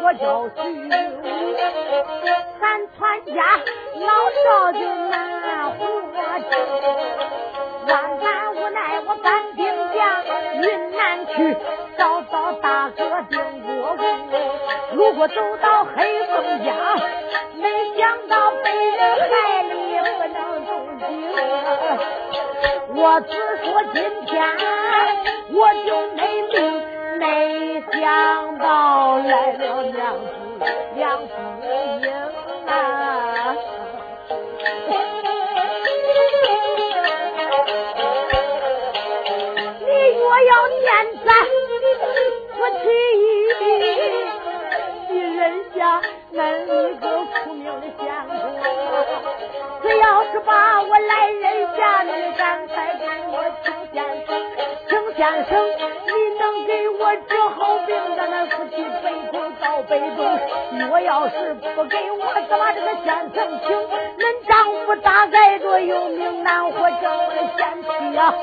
[0.00, 0.88] 我叫徐武，
[2.60, 2.62] 咱
[2.96, 3.42] 全家。
[3.96, 4.06] 老
[4.44, 5.14] 少就难
[5.72, 5.80] 活，
[7.88, 9.98] 万般无奈我搬兵将
[10.54, 10.64] 云
[10.96, 11.56] 南去。
[15.00, 16.76] 如果走到黑风江，
[17.56, 21.08] 没想到被人害你不能动静。
[22.96, 23.32] 我只
[23.64, 24.30] 说今天
[25.54, 26.20] 我就没
[26.52, 26.54] 命，
[27.18, 27.24] 没
[27.98, 30.28] 想到来了娘子
[30.96, 31.32] 两夫
[31.62, 31.66] 英
[32.68, 32.76] 啊！
[40.40, 40.88] 要念
[41.26, 41.28] 咱
[42.56, 42.82] 夫妻，
[43.60, 44.29] 你认
[45.80, 45.98] 下
[46.34, 46.66] 恁一
[46.96, 47.04] 个
[47.36, 48.34] 出名的相公。
[49.80, 54.28] 只要是把我来人下，你赶快给我请先生，
[54.90, 55.50] 请先生，
[57.02, 60.20] 我治好病，咱那夫妻北头到北东。
[60.90, 63.74] 我要是不给我，怎么这个先生请？
[64.18, 64.52] 恁丈
[64.84, 68.34] 夫大概着有命难活，叫我的贤妻呀。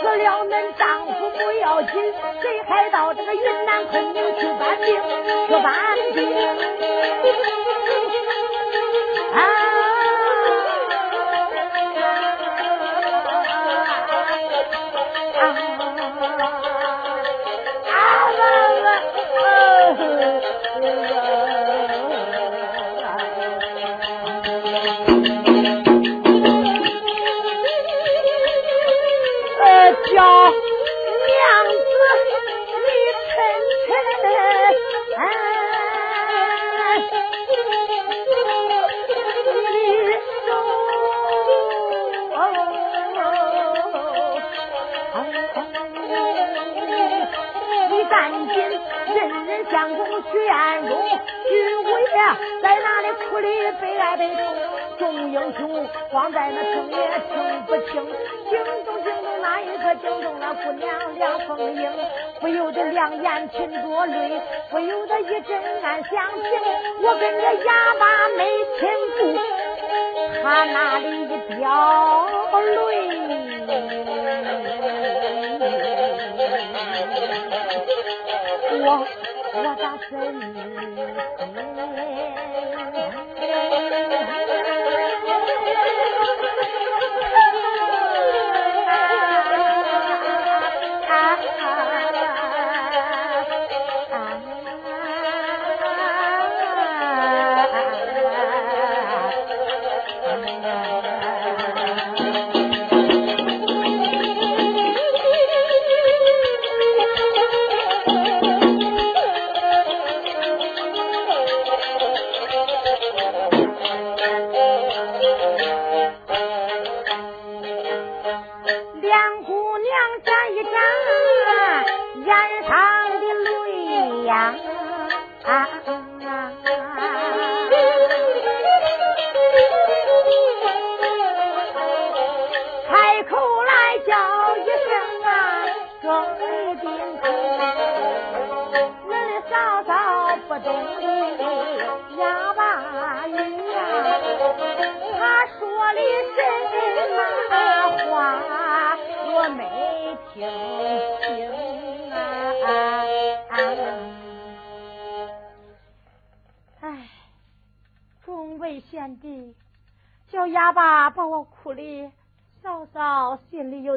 [0.00, 1.90] 死了，恁丈夫不要紧，
[2.40, 4.94] 谁还到这个云南昆明去搬兵？
[5.48, 5.74] 去搬
[6.14, 6.18] 兵
[9.34, 9.42] 啊！
[19.98, 21.37] 是呀。
[56.10, 56.96] 光在那听也
[57.28, 57.92] 听不清，
[58.50, 61.90] 惊动惊动哪一个惊动了姑娘梁凤英，
[62.40, 66.10] 不由得两眼噙着泪，不由得一阵暗相
[66.42, 66.50] 情。
[67.02, 68.44] 我跟着哑巴没
[68.78, 69.20] 亲故，
[70.42, 71.06] 他那里
[71.56, 72.26] 掉
[72.60, 72.88] 泪？
[78.80, 79.06] 我
[79.57, 80.33] 我咋真？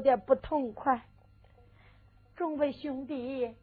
[0.02, 1.04] 有点不痛快。
[2.36, 3.56] 众位兄弟，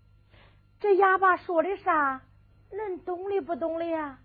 [0.79, 2.23] 这哑巴说的啥？
[2.71, 4.21] 恁懂的不懂的呀？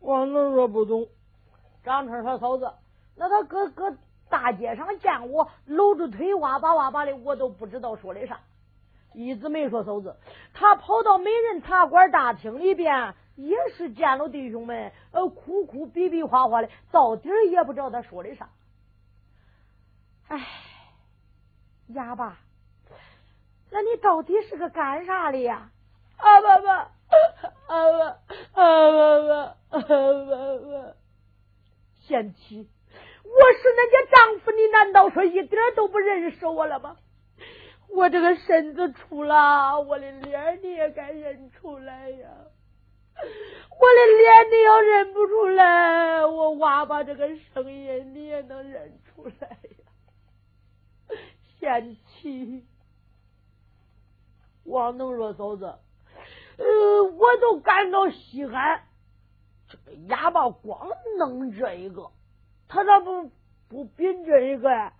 [0.00, 1.06] 我能说不懂？
[1.84, 2.72] 张春他：“嫂子，
[3.14, 3.94] 那他搁搁
[4.30, 8.40] 大街上见我搂着腿哇吧哇吧的，我都不知道说的啥。
[9.12, 10.16] 一直没说嫂子。
[10.54, 18.48] 他跑到美人茶馆大厅里边，也是见了弟兄们，呃，哭哭比比划划的，到底也不知道他说的啥。”
[20.28, 20.38] 哎，
[21.94, 22.38] 哑巴，
[23.70, 25.70] 那你到底是个干啥的呀？
[26.16, 26.90] 啊爸爸，啊
[27.68, 28.06] 爸，
[28.52, 29.34] 啊爸爸，
[29.70, 30.94] 啊爸爸，
[32.00, 32.68] 贤妻，
[33.24, 36.96] 我是恁家丈夫，你难道说一点都不认识我了吗？
[37.94, 42.28] 我这个身子出了，我的脸你也该认出来呀！
[43.14, 49.81] 我的脸你要认不出来，我娃娃这个声音你也能认出来呀！
[51.62, 52.66] 贤妻，
[54.64, 55.66] 王能说嫂子，
[56.56, 58.82] 呃，我都感到稀罕。
[59.68, 60.88] 这个哑巴光
[61.18, 62.10] 弄这一个，
[62.66, 63.30] 他咋不
[63.68, 64.92] 不比这一个呀？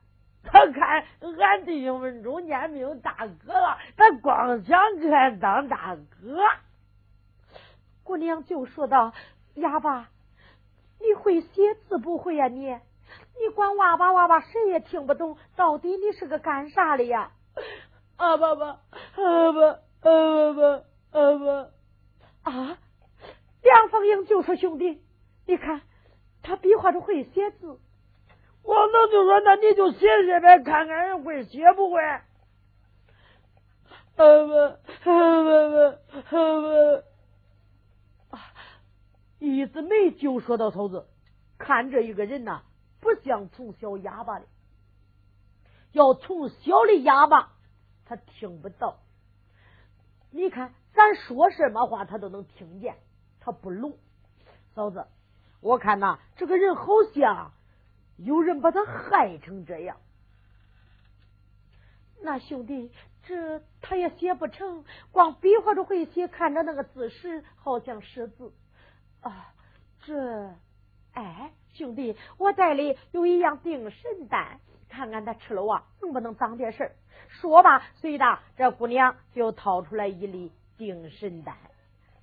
[0.44, 1.04] 他看
[1.40, 6.38] 俺弟兄们中间没有大哥了，他光想给俺当大哥。
[8.04, 9.12] 姑娘就说道
[9.56, 10.10] ：“哑巴，
[11.00, 12.46] 你会写字不会呀？
[12.46, 12.78] 你？”
[13.40, 15.36] 你管哇吧哇吧，谁也听不懂。
[15.56, 17.30] 到底你是个干啥的呀？
[18.16, 18.78] 啊爸爸，啊
[19.52, 20.84] 爸，啊爸爸，
[21.18, 21.70] 啊爸。
[22.50, 22.78] 啊！
[23.62, 25.02] 梁凤英就说：“兄弟，
[25.46, 25.80] 你看
[26.42, 27.78] 他比划着会写字。”
[28.64, 32.22] 王能就说：“那你就写写呗，看看人会写不会。”啊
[34.16, 35.78] 爸，啊爸爸，
[36.20, 37.02] 啊爸。
[38.36, 38.38] 啊！
[39.38, 41.06] 一直没就说到头子，
[41.58, 42.62] 看这一个人呐。
[43.02, 44.46] 不像从小哑巴的，
[45.90, 47.52] 要从小的哑巴，
[48.04, 49.00] 他听不到。
[50.30, 52.96] 你看，咱说什么话，他都能听见，
[53.40, 53.98] 他不聋。
[54.74, 55.04] 嫂子，
[55.60, 57.52] 我看呐，这个人好像
[58.16, 59.96] 有人把他害成这样。
[62.22, 62.92] 那兄弟，
[63.24, 68.52] 这他也写不成，光比划着会写，看着那个字时，好像识字
[69.22, 69.52] 啊。
[70.04, 70.54] 这，
[71.14, 71.52] 哎。
[71.72, 76.92] 兄弟，我袋里有一样定神丹，看看他吃了啊，能不能长点事儿？
[77.28, 81.56] 说吧，随的这姑娘就掏出来一粒定神丹，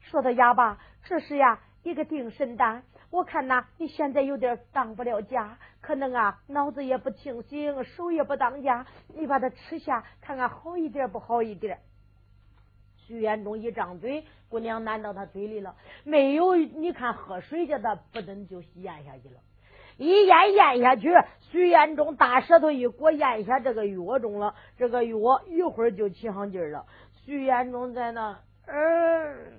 [0.01, 2.83] 说到哑巴，这是呀一个定神丹。
[3.09, 8.85] 我看呐，你现在有点当不了家，可能啊脑子也不清醒，手也不当家，
[9.15, 11.79] 你把它吃下，看看好一点不好一点。
[13.09, 16.55] 徐延忠一张嘴，姑娘难到他嘴里了，没有？
[16.55, 19.39] 你看喝水去他不等就咽下去了，
[19.97, 24.53] 一咽咽下去，徐延忠大舌头一裹，咽下这个药中了。
[24.77, 26.85] 这个药一会儿就起上劲儿了。
[27.25, 29.53] 徐延忠在那，嗯，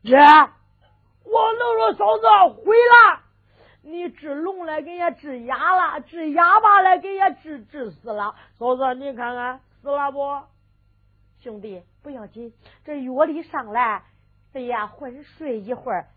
[0.00, 2.26] 爷，我能说嫂子
[2.62, 3.20] 回了，
[3.82, 8.34] 你治聋了，给人家治哑了，治哑巴了，给人家治治死了。
[8.58, 10.53] 嫂子，你看看死了不？
[11.44, 14.02] 兄弟，不要紧，这药力上来，
[14.54, 16.08] 哎呀，昏睡一会儿，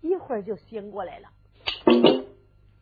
[0.00, 1.28] 一会儿就醒过来了。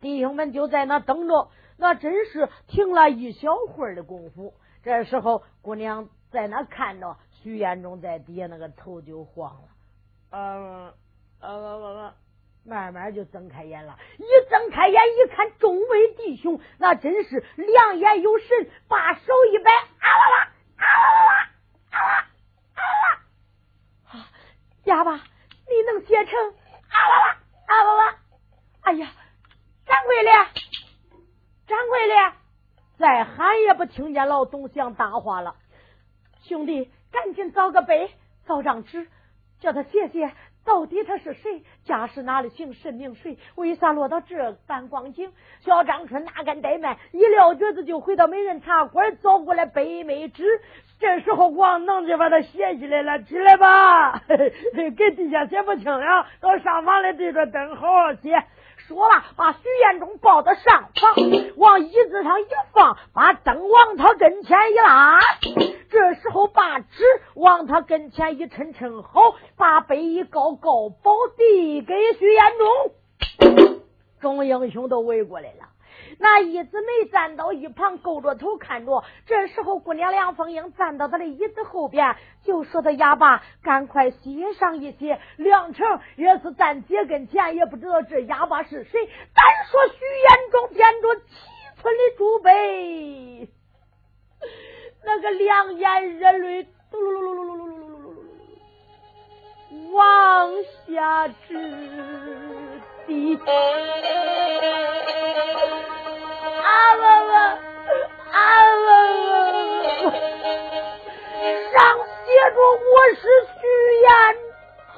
[0.03, 4.53] 弟兄们就在那等着，那真是停了一小会儿的功夫。
[4.83, 9.69] 这时候，姑娘在那看着徐延忠在底下，那个头就晃了，
[10.31, 10.93] 嗯，
[11.41, 12.13] 呃，
[12.67, 13.99] 慢慢就睁开眼了。
[14.19, 21.51] 一睁开眼一看，众位弟兄那真是两眼有神，把手一摆，啊啦啦，啊啦啦。
[21.95, 23.09] 啊啊
[24.11, 24.27] 啊！
[24.85, 26.39] 哑巴，你能写成
[26.89, 28.19] 啊啦啦啊啦啦？
[28.83, 29.09] 哎呀，
[29.87, 30.31] 掌柜的，
[31.67, 32.33] 掌柜的，
[32.99, 35.57] 再喊也不听见老董想搭话了。
[36.43, 38.11] 兄弟，赶紧找个杯，
[38.47, 39.09] 找张纸，
[39.61, 40.33] 叫他写写。
[40.67, 41.63] 到底他是谁？
[41.85, 42.49] 家是哪里？
[42.49, 43.39] 姓甚名谁？
[43.55, 45.31] 为啥落到这般光景？
[45.61, 46.99] 小张春哪敢怠慢？
[47.13, 50.63] 一撂蹶子就回到美人茶馆，走过来杯没纸。
[51.05, 54.23] 这时候王能就把他写起来了，起来吧，
[54.97, 58.43] 给地下写不清了，到上房来对着灯好好写。
[58.89, 61.15] 说了，把徐彦忠抱到上房，
[61.59, 65.21] 往椅子上一放，把灯往他跟前一拉。
[65.91, 73.77] 这时候把纸往他跟前一抻抻好，把杯一高高包递给徐延忠，
[74.23, 75.74] 众英雄都围过来了。
[76.25, 79.05] 那一子没站到一旁，勾着头看着。
[79.27, 89.07] 这时候，姑娘梁凤英站到他的椅子后边，就说：“他哑巴，赶快歇上一些。”梁成也是站姐跟前，也不知道这哑巴是谁。
[89.35, 91.23] 单说徐延忠点着七
[91.83, 93.51] 寸的竹杯，
[95.05, 98.15] 那个两眼热泪嘟噜噜噜噜噜噜噜噜噜
[99.71, 100.51] 噜往
[100.87, 101.53] 下直
[103.07, 103.39] 滴。
[106.65, 107.37] 啊啊啊
[108.33, 108.39] 啊
[111.73, 111.77] 上
[112.25, 113.61] 写着我是许
[114.01, 114.09] 延
[114.95, 114.97] 宗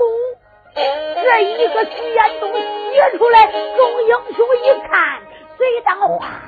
[1.23, 2.53] 这一个许延宗
[2.93, 5.23] 写出来众英雄一看
[5.59, 6.41] 随当哗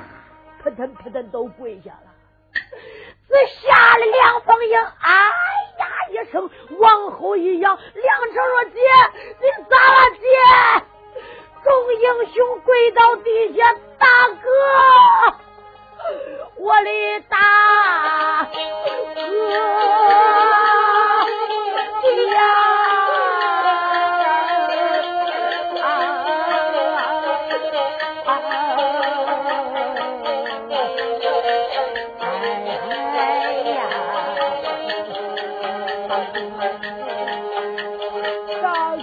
[0.63, 2.09] 扑腾扑腾都跪下了
[3.27, 5.11] 只下了梁凤英啊
[5.79, 6.49] 呀一声
[6.79, 8.79] 往后一仰梁成说姐
[9.41, 10.88] 你咋了姐
[11.69, 12.01] 众英
[12.33, 14.07] 雄跪到地下，大
[14.41, 14.49] 哥，
[16.57, 16.89] 我的
[17.29, 17.37] 大
[18.51, 18.59] 哥
[22.31, 22.35] 呀！
[32.19, 32.21] 哎
[33.13, 33.17] 嗨
[33.69, 33.71] 呀，
[38.59, 38.99] 大哥。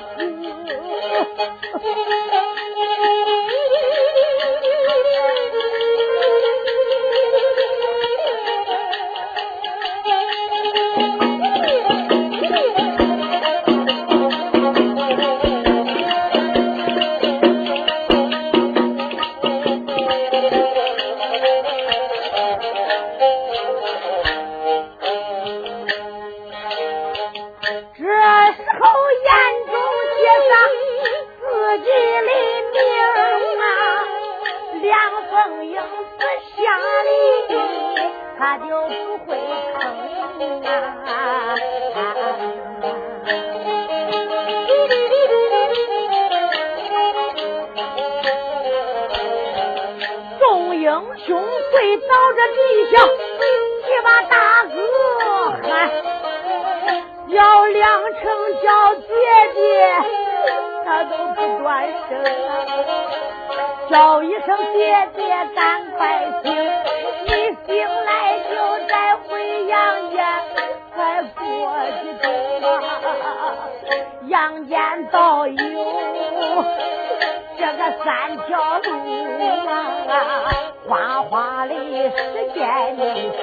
[82.17, 82.23] 只
[82.55, 82.59] 见
[82.97, 83.01] 你
[83.33, 83.41] 说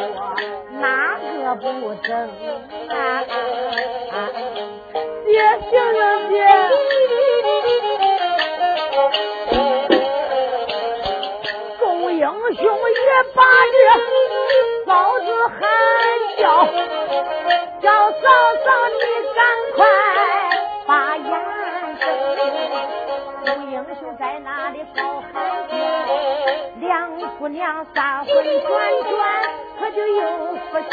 [0.79, 0.81] 哪
[1.19, 2.09] 个不争
[2.89, 2.91] 啊？
[5.25, 5.31] 别
[5.69, 6.33] 行了，别
[12.13, 12.19] 英
[12.55, 13.41] 雄也把
[13.73, 13.75] 这
[14.85, 15.51] 嫂子喊
[16.37, 16.43] 叫，
[17.81, 18.23] 叫嫂
[18.63, 19.01] 嫂你
[19.35, 19.37] 赶
[19.75, 19.77] 快
[20.85, 21.27] 把眼
[21.99, 22.01] 睁。
[23.45, 24.99] 宋英雄在那里高
[25.33, 25.35] 喊？
[26.83, 28.69] 两姑娘三回转
[29.09, 29.19] 转，
[29.79, 30.21] 可就又
[30.69, 30.91] 不行，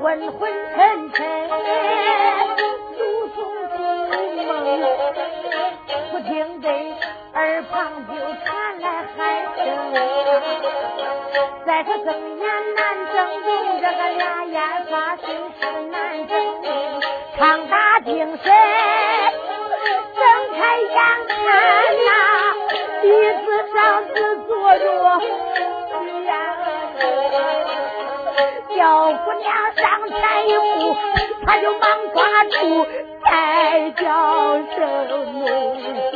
[0.00, 0.40] 昏昏
[0.74, 1.20] 沉沉，
[2.96, 3.68] 如中了
[4.46, 4.50] 梦。
[6.10, 6.66] 不听真，
[7.34, 7.74] 耳旁
[8.06, 9.18] 就传来喊
[9.54, 9.60] 声。
[11.66, 12.08] 再说睁
[12.38, 12.80] 眼难
[13.12, 13.14] 睁
[13.44, 13.46] 睁，
[13.82, 14.56] 这个俩眼
[14.86, 15.60] 发虚事
[15.90, 16.32] 难睁。
[17.36, 18.44] 长打精神，
[20.14, 20.22] 睁
[20.58, 20.96] 开眼
[21.28, 21.36] 看
[22.06, 22.45] 呐。
[23.02, 24.14] 一次上子
[24.46, 24.84] 坐着
[28.76, 30.18] 小姑娘上前
[30.48, 30.96] 一步
[31.44, 32.86] 他就忙抓住
[33.24, 34.04] 再叫
[34.74, 34.78] 声
[35.32, 35.44] 奴
[36.12, 36.14] 家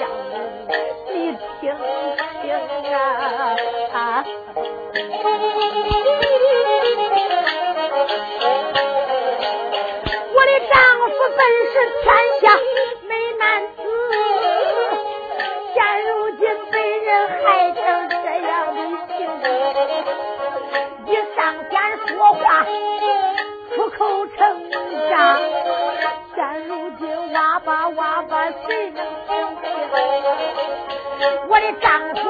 [1.13, 1.15] 你
[1.61, 1.63] 听
[2.43, 2.45] 听
[2.95, 2.99] 啊
[3.93, 4.25] 啊
[10.33, 10.75] 我的丈
[11.09, 11.39] 夫本
[11.73, 12.07] 是天
[12.41, 12.45] 下
[13.09, 13.41] 美男
[17.45, 18.17] 害成这
[18.47, 18.79] 样的
[19.09, 19.19] 性，
[21.07, 21.39] 一上
[21.69, 21.73] 天
[22.07, 22.41] 说话，
[23.75, 24.39] 出口成
[25.09, 25.13] 章。
[26.35, 28.33] 现如今哇吧哇吧，
[28.67, 29.29] 谁能行？
[31.49, 32.21] 我的丈夫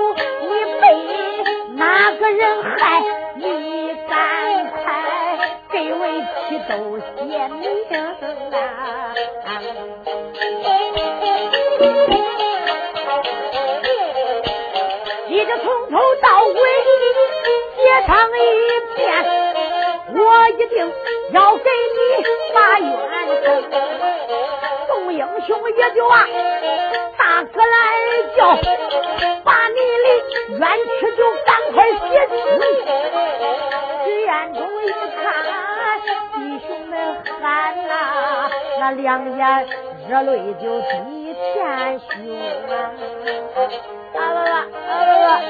[0.43, 0.47] 你
[0.81, 0.85] 被
[1.77, 3.03] 哪个人害？
[3.37, 4.79] 你赶快
[5.71, 7.63] 给为妻都写名
[8.53, 8.59] 啊！
[15.91, 16.55] 头到尾
[17.77, 18.39] 写上一
[18.95, 18.99] 篇，
[20.15, 20.21] 我
[20.51, 20.73] 一定
[21.33, 21.99] 要给你
[22.55, 22.89] 把冤
[23.45, 23.47] 仇
[24.87, 26.15] 宋英雄也就啊，
[27.19, 27.75] 大哥来
[28.37, 28.39] 叫，
[29.43, 29.81] 把你的
[30.59, 30.63] 冤
[31.01, 32.37] 屈就赶快写清。
[34.27, 35.23] 眼中一看，
[36.35, 36.37] 弟
[36.69, 36.93] 兄们
[37.41, 37.43] 喊
[37.89, 37.91] 呐，
[38.79, 39.41] 那两眼
[40.09, 42.09] 热泪就滴千胸
[42.69, 42.73] 啊
[44.15, 44.51] 啊啊
[44.91, 45.41] 啊！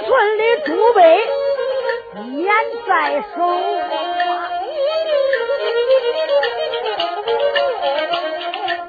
[0.00, 1.00] 寸的朱杯
[2.36, 2.52] 眼
[2.86, 3.36] 在手，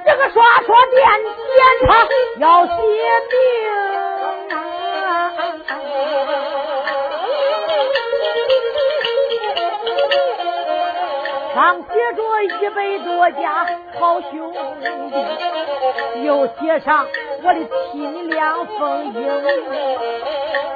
[0.06, 0.98] 这个刷刷点
[1.54, 1.90] 点他
[2.40, 3.36] 要写名！
[11.54, 13.44] 上写着一百多家
[14.00, 14.32] 好兄
[14.82, 15.16] 弟，
[16.26, 17.08] 又写上
[17.44, 17.60] 我的
[17.92, 19.18] 亲凉风英。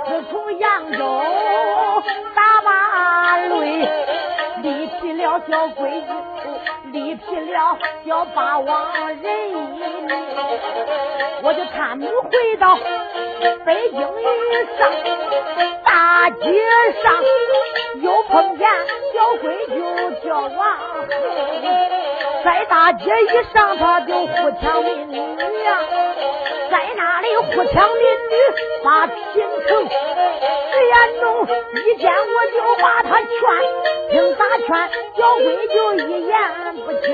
[0.06, 1.00] 自从扬州
[2.36, 3.88] 打把擂，
[4.62, 6.08] 立起了小规矩，
[6.92, 9.24] 立起了小八王人。
[11.42, 12.78] 我就探母回到
[13.66, 14.02] 北京以
[14.78, 14.92] 上
[15.86, 16.42] 大街
[17.02, 17.24] 上，
[18.02, 18.68] 又碰见
[19.14, 19.82] 小规矩
[20.28, 20.60] 叫王，
[22.44, 25.16] 在大街一上他就呼抢民女，
[26.70, 28.36] 在那里呼抢民女
[28.84, 29.18] 把平
[29.68, 29.90] 城。
[30.72, 31.24] 石延中
[31.76, 33.28] 一见我就把他劝，
[34.12, 34.68] 听打劝，
[35.16, 36.36] 小鬼就一言
[36.86, 37.08] 不听。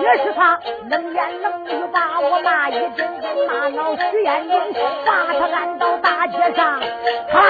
[0.00, 2.98] 越是他冷言冷语把我骂，一阵
[3.46, 4.58] 骂恼石延中，
[5.04, 6.80] 把他按到大街上，
[7.30, 7.42] 他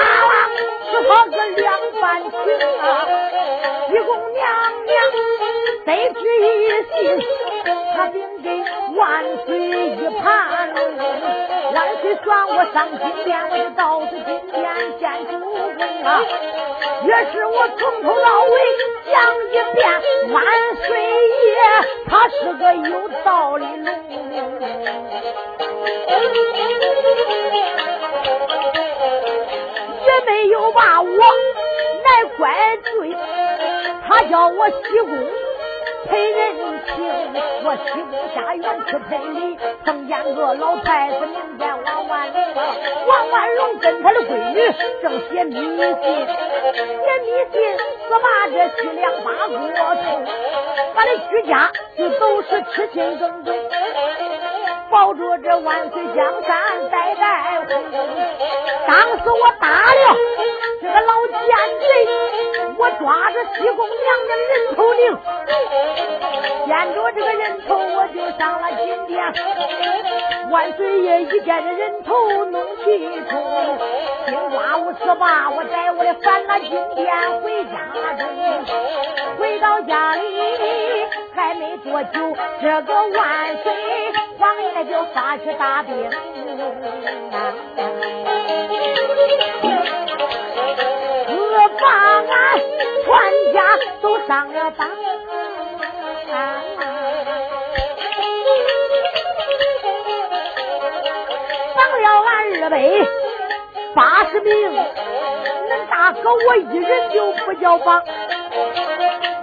[0.91, 2.37] 是他个两半情
[2.81, 3.07] 啊！
[3.87, 4.41] 西宫娘
[4.85, 4.95] 娘
[5.85, 6.95] 得知一信，
[7.95, 8.47] 他禀给
[8.95, 9.03] 万
[9.45, 9.49] 岁
[9.89, 10.58] 一盘。
[11.79, 15.55] 万岁算我上金殿，我就到此金殿见主公
[16.03, 16.21] 啊！
[17.05, 18.51] 也是我从头到尾
[19.09, 19.15] 讲
[19.47, 19.89] 一遍，
[20.33, 20.43] 万
[20.83, 21.55] 岁爷
[22.09, 23.87] 他是个有道理龙。
[30.05, 33.15] 也没有把我来怪罪，
[34.05, 35.09] 他叫我西宫
[36.07, 36.95] 赔人情，
[37.63, 42.37] 我西宫下院去赔礼，碰见个老太子名叫王万龙，
[43.07, 49.57] 王万龙跟他的闺女正写密信，写密信是把这徐良八过
[49.95, 50.05] 头，
[50.95, 53.53] 把这徐家就都是痴心耿耿。
[54.91, 57.83] 保着这万岁江山代代红。
[58.87, 60.17] 当时我打了
[60.81, 61.37] 这个老奸
[61.79, 61.85] 贼，
[62.77, 65.03] 我抓着西宫娘娘人头领，
[66.67, 69.19] 见着这个人头我就上了金殿。
[70.49, 73.77] 万岁爷一见这人头弄气冲，
[74.25, 77.73] 金瓜五十八，我带我的返了金殿回家
[78.17, 78.27] 中。
[79.37, 80.21] 回到家里
[81.35, 83.73] 还没多久，这个万岁
[84.39, 86.09] 王爷就发起大病，
[91.31, 91.33] 我
[91.79, 91.83] 把
[92.21, 92.33] 俺
[93.05, 93.07] 全
[93.53, 93.57] 家
[94.01, 94.89] 都上了当。
[101.75, 102.29] 绑了俺
[102.63, 102.73] 二百
[103.95, 104.51] 八十名，
[105.69, 108.03] 恁大哥我一人就不叫绑。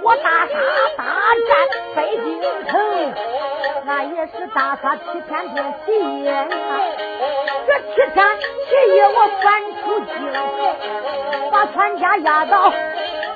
[0.02, 0.54] 我大杀
[0.96, 1.04] 大
[1.48, 1.50] 战
[1.96, 2.24] 北京
[2.66, 2.72] 城，
[3.86, 6.48] 那也是大杀七天天七夜。
[7.66, 8.18] 这七天
[8.68, 9.46] 七夜我翻
[9.80, 10.16] 出京，
[11.52, 12.68] 把全家押到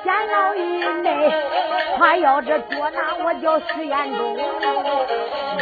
[0.03, 0.61] 监牢以
[1.03, 1.33] 内。
[1.97, 4.37] 他要这捉拿我叫徐延忠，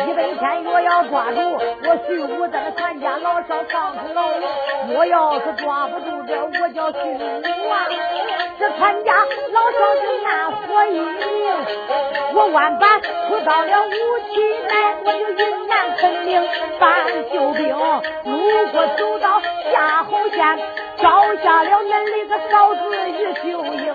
[0.08, 4.28] 一百天若要抓住我徐武登全家老少放出牢。
[4.94, 6.32] 我要是抓不住这
[6.62, 7.86] 我叫徐武啊，
[8.58, 9.14] 这全家
[9.52, 11.16] 老少就按火一命。
[12.34, 14.72] 我万般出到了武器内，
[15.04, 16.42] 我就云南昆明
[16.78, 17.68] 办救兵。
[18.24, 19.40] 如果走到
[19.72, 20.58] 夏侯县，
[21.00, 22.80] 招下了恁那个嫂子
[23.10, 23.94] 于秀英，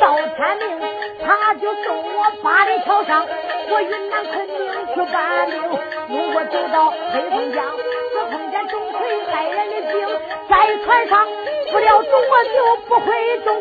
[0.00, 0.80] 到天明
[1.24, 3.26] 他就送我八里桥上，
[3.70, 5.60] 我云南昆明去办兵。
[6.08, 8.96] 如果走到黑龙江，我碰见钟馗
[9.32, 10.06] 带人的兵，
[10.48, 10.54] 在
[10.84, 11.26] 船上
[11.74, 13.52] 不了钟我就不会动。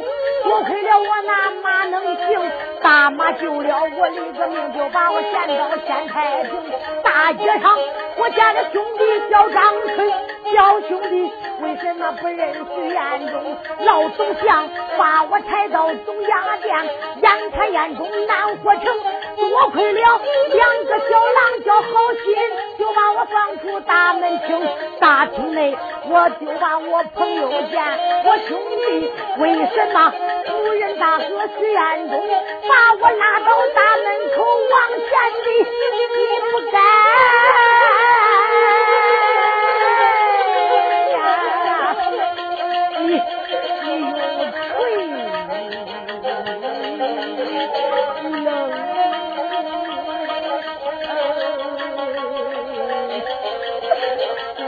[0.43, 6.51] 多亏了我那马能行，大马救了我李子命，就把我献到县太平。
[7.01, 7.75] 大街上
[8.17, 10.11] 我见了兄弟叫张春，
[10.53, 12.59] 小兄弟为什么不认识
[12.93, 13.57] 眼中？
[13.79, 16.85] 老总相把我抬到总衙殿，
[17.19, 18.83] 眼看眼中难活成。
[19.35, 20.21] 多亏了
[20.53, 22.35] 两个小郎叫好心，
[22.77, 24.67] 就把我放出大门厅。
[24.99, 25.77] 大厅内
[26.09, 27.81] 我就把我朋友见，
[28.25, 29.11] 我兄弟。
[29.39, 30.13] 为什么
[30.45, 31.23] 夫人大哥
[31.57, 32.13] 徐彦中
[32.67, 34.05] 把我拉到大门
[34.35, 35.07] 口往前
[35.43, 35.45] 的？
[35.59, 36.77] 你不该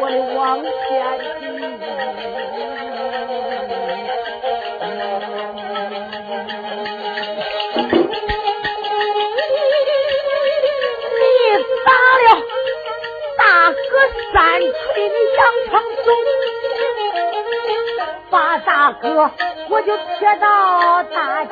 [0.06, 0.70] 我的往前
[18.64, 19.32] 大哥，
[19.70, 21.50] 我就贴到大街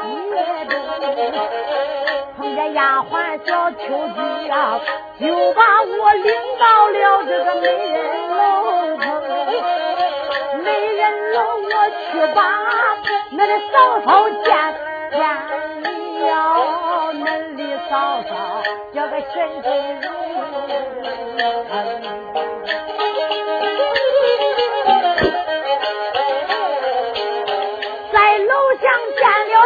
[0.70, 0.80] 中，
[2.38, 4.80] 碰见丫鬟小秋菊啊，
[5.20, 8.13] 就把我领到了这个美人。
[11.36, 12.38] 我去把
[13.32, 13.74] 那的嫂
[14.06, 14.46] 嫂见
[15.12, 15.20] 见
[16.28, 16.32] 了，
[17.14, 17.26] 恁
[17.58, 17.60] 的
[17.90, 17.92] 嫂
[18.24, 18.32] 嫂
[18.94, 19.68] 叫个沈桂
[20.02, 20.06] 荣。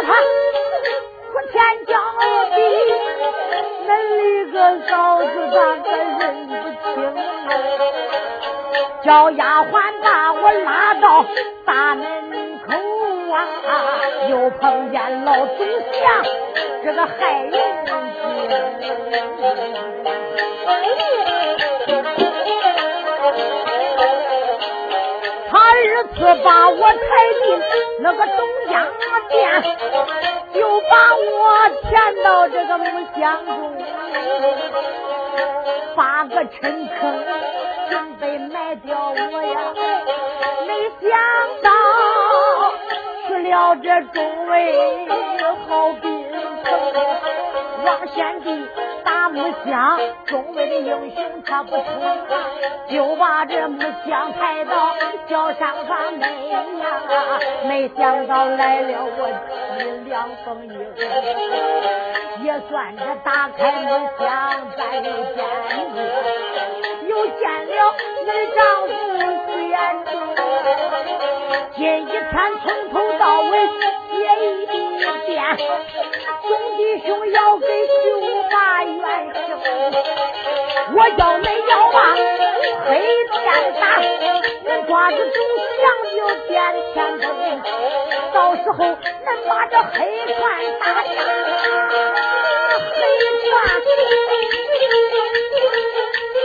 [1.34, 1.54] 我天
[1.86, 1.90] 叫
[2.54, 2.56] 地，
[3.86, 4.56] 恁的个
[4.86, 4.90] 嫂
[5.22, 5.86] 子咋个
[6.18, 6.50] 认不
[6.84, 6.88] 清？
[9.02, 11.04] 叫丫鬟把我拉到
[11.68, 12.72] 大门口
[13.30, 13.44] 啊，
[14.30, 16.24] 又碰见老祖祥
[16.82, 17.52] 这个害人
[17.84, 17.92] 精。
[25.50, 25.76] 他二
[26.14, 26.98] 次把我抬
[27.44, 27.60] 进
[28.00, 28.86] 那个东家
[29.28, 29.62] 店，
[30.54, 31.92] 就把我骗
[32.24, 32.84] 到这个木
[33.20, 33.76] 箱中，
[35.94, 37.24] 八个深坑
[37.90, 39.74] 准备埋掉我呀！
[40.66, 40.70] 没
[41.00, 41.10] 想
[41.62, 41.70] 到
[43.26, 45.06] 吃了这众位
[45.66, 46.06] 好兵
[47.84, 48.66] 王贤弟
[49.04, 49.18] 打。
[49.28, 51.84] 木箱周围的英雄他不冲，
[52.88, 54.94] 就把这木箱抬到
[55.28, 56.62] 轿上把门呀，
[57.68, 59.28] 没想到来了我
[59.76, 60.72] 妻梁凤英，
[62.42, 64.26] 也算是打开木箱
[64.78, 65.02] 再又
[65.34, 65.44] 见
[65.92, 65.96] 面，
[67.06, 68.58] 又见了恁丈
[68.88, 68.90] 夫
[69.46, 69.76] 徐延
[70.06, 70.14] 忠，
[71.76, 72.32] 今一天
[72.64, 73.52] 从头到尾
[75.28, 75.36] 兄
[76.78, 77.96] 弟兄要给九
[78.50, 78.96] 八元
[79.34, 79.60] 生，
[80.94, 81.96] 我叫恁要把
[82.88, 82.90] 黑
[83.26, 83.36] 天
[83.78, 83.84] 打，
[84.64, 85.38] 恁抓住周
[85.76, 85.84] 祥
[86.16, 86.18] 就
[86.48, 86.50] 变
[86.94, 87.24] 天灯，
[88.32, 89.96] 到时候恁把这黑
[90.32, 90.38] 船
[90.80, 91.06] 打下，
[92.96, 92.98] 黑
[93.44, 93.52] 船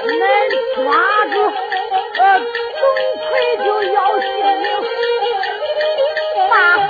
[0.05, 0.19] 恁
[0.75, 0.83] 抓
[1.25, 1.33] 住
[2.19, 2.21] 呃
[2.79, 2.81] 总
[3.29, 3.31] 魁
[3.63, 4.25] 就要性
[4.61, 4.65] 命，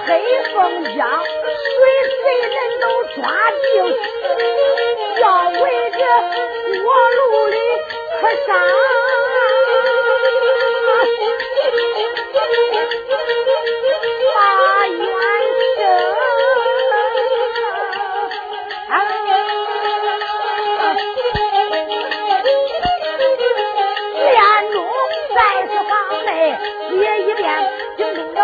[0.06, 0.10] 黑
[0.54, 1.76] 风枪，随
[2.10, 2.86] 随人都
[3.16, 3.22] 抓
[3.62, 3.64] 定，
[5.22, 5.98] 要为这
[6.84, 7.58] 过路的
[8.20, 8.50] 可伤。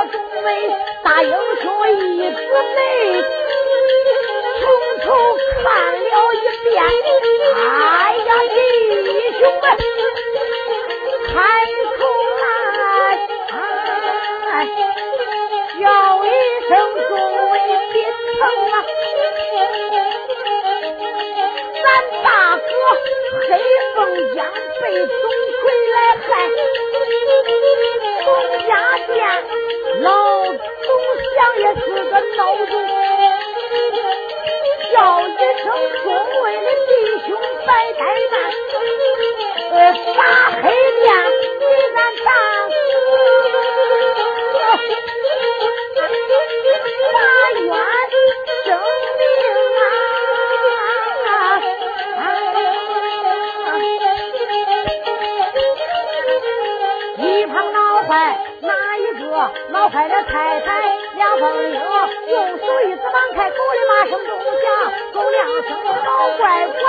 [0.05, 0.47] 众位
[1.03, 1.31] 大英
[1.61, 2.39] 雄一姊
[2.75, 2.79] 妹。
[4.61, 4.63] 从
[5.03, 5.07] 头
[5.63, 5.97] 看了
[6.33, 7.57] 一遍，哎
[8.17, 8.57] 呀，弟
[9.37, 9.63] 兄们，
[11.27, 11.31] 看
[11.97, 11.99] 出
[12.41, 12.43] 来，
[15.79, 15.83] 叫
[16.25, 16.27] 一
[16.67, 16.69] 声
[17.07, 17.11] 众
[17.51, 17.53] 位
[17.93, 17.95] 宾
[18.39, 18.41] 朋
[18.71, 18.75] 啊，
[21.99, 22.63] 俺大哥
[23.49, 23.59] 黑
[23.93, 23.99] 凤
[24.33, 24.37] 江
[24.81, 25.19] 被总
[25.59, 26.29] 魁来害，
[28.23, 28.25] 宋
[28.65, 28.71] 家
[29.05, 29.11] 店
[29.99, 30.07] 老
[30.45, 30.87] 总
[31.35, 32.37] 想也是个孬
[32.67, 32.71] 种。
[34.93, 34.95] 叫
[35.27, 35.29] 一
[35.61, 35.65] 声
[36.03, 36.07] 众
[36.41, 36.89] 位的弟
[37.27, 37.29] 兄
[37.67, 38.33] 白怠慢，
[59.89, 59.91] 个？
[59.91, 60.67] 闹坏了太太
[61.15, 64.63] 梁凤英，用手一指忙开，狗的骂声中响，
[65.13, 65.69] 狗两声
[66.03, 66.79] 好乖乖，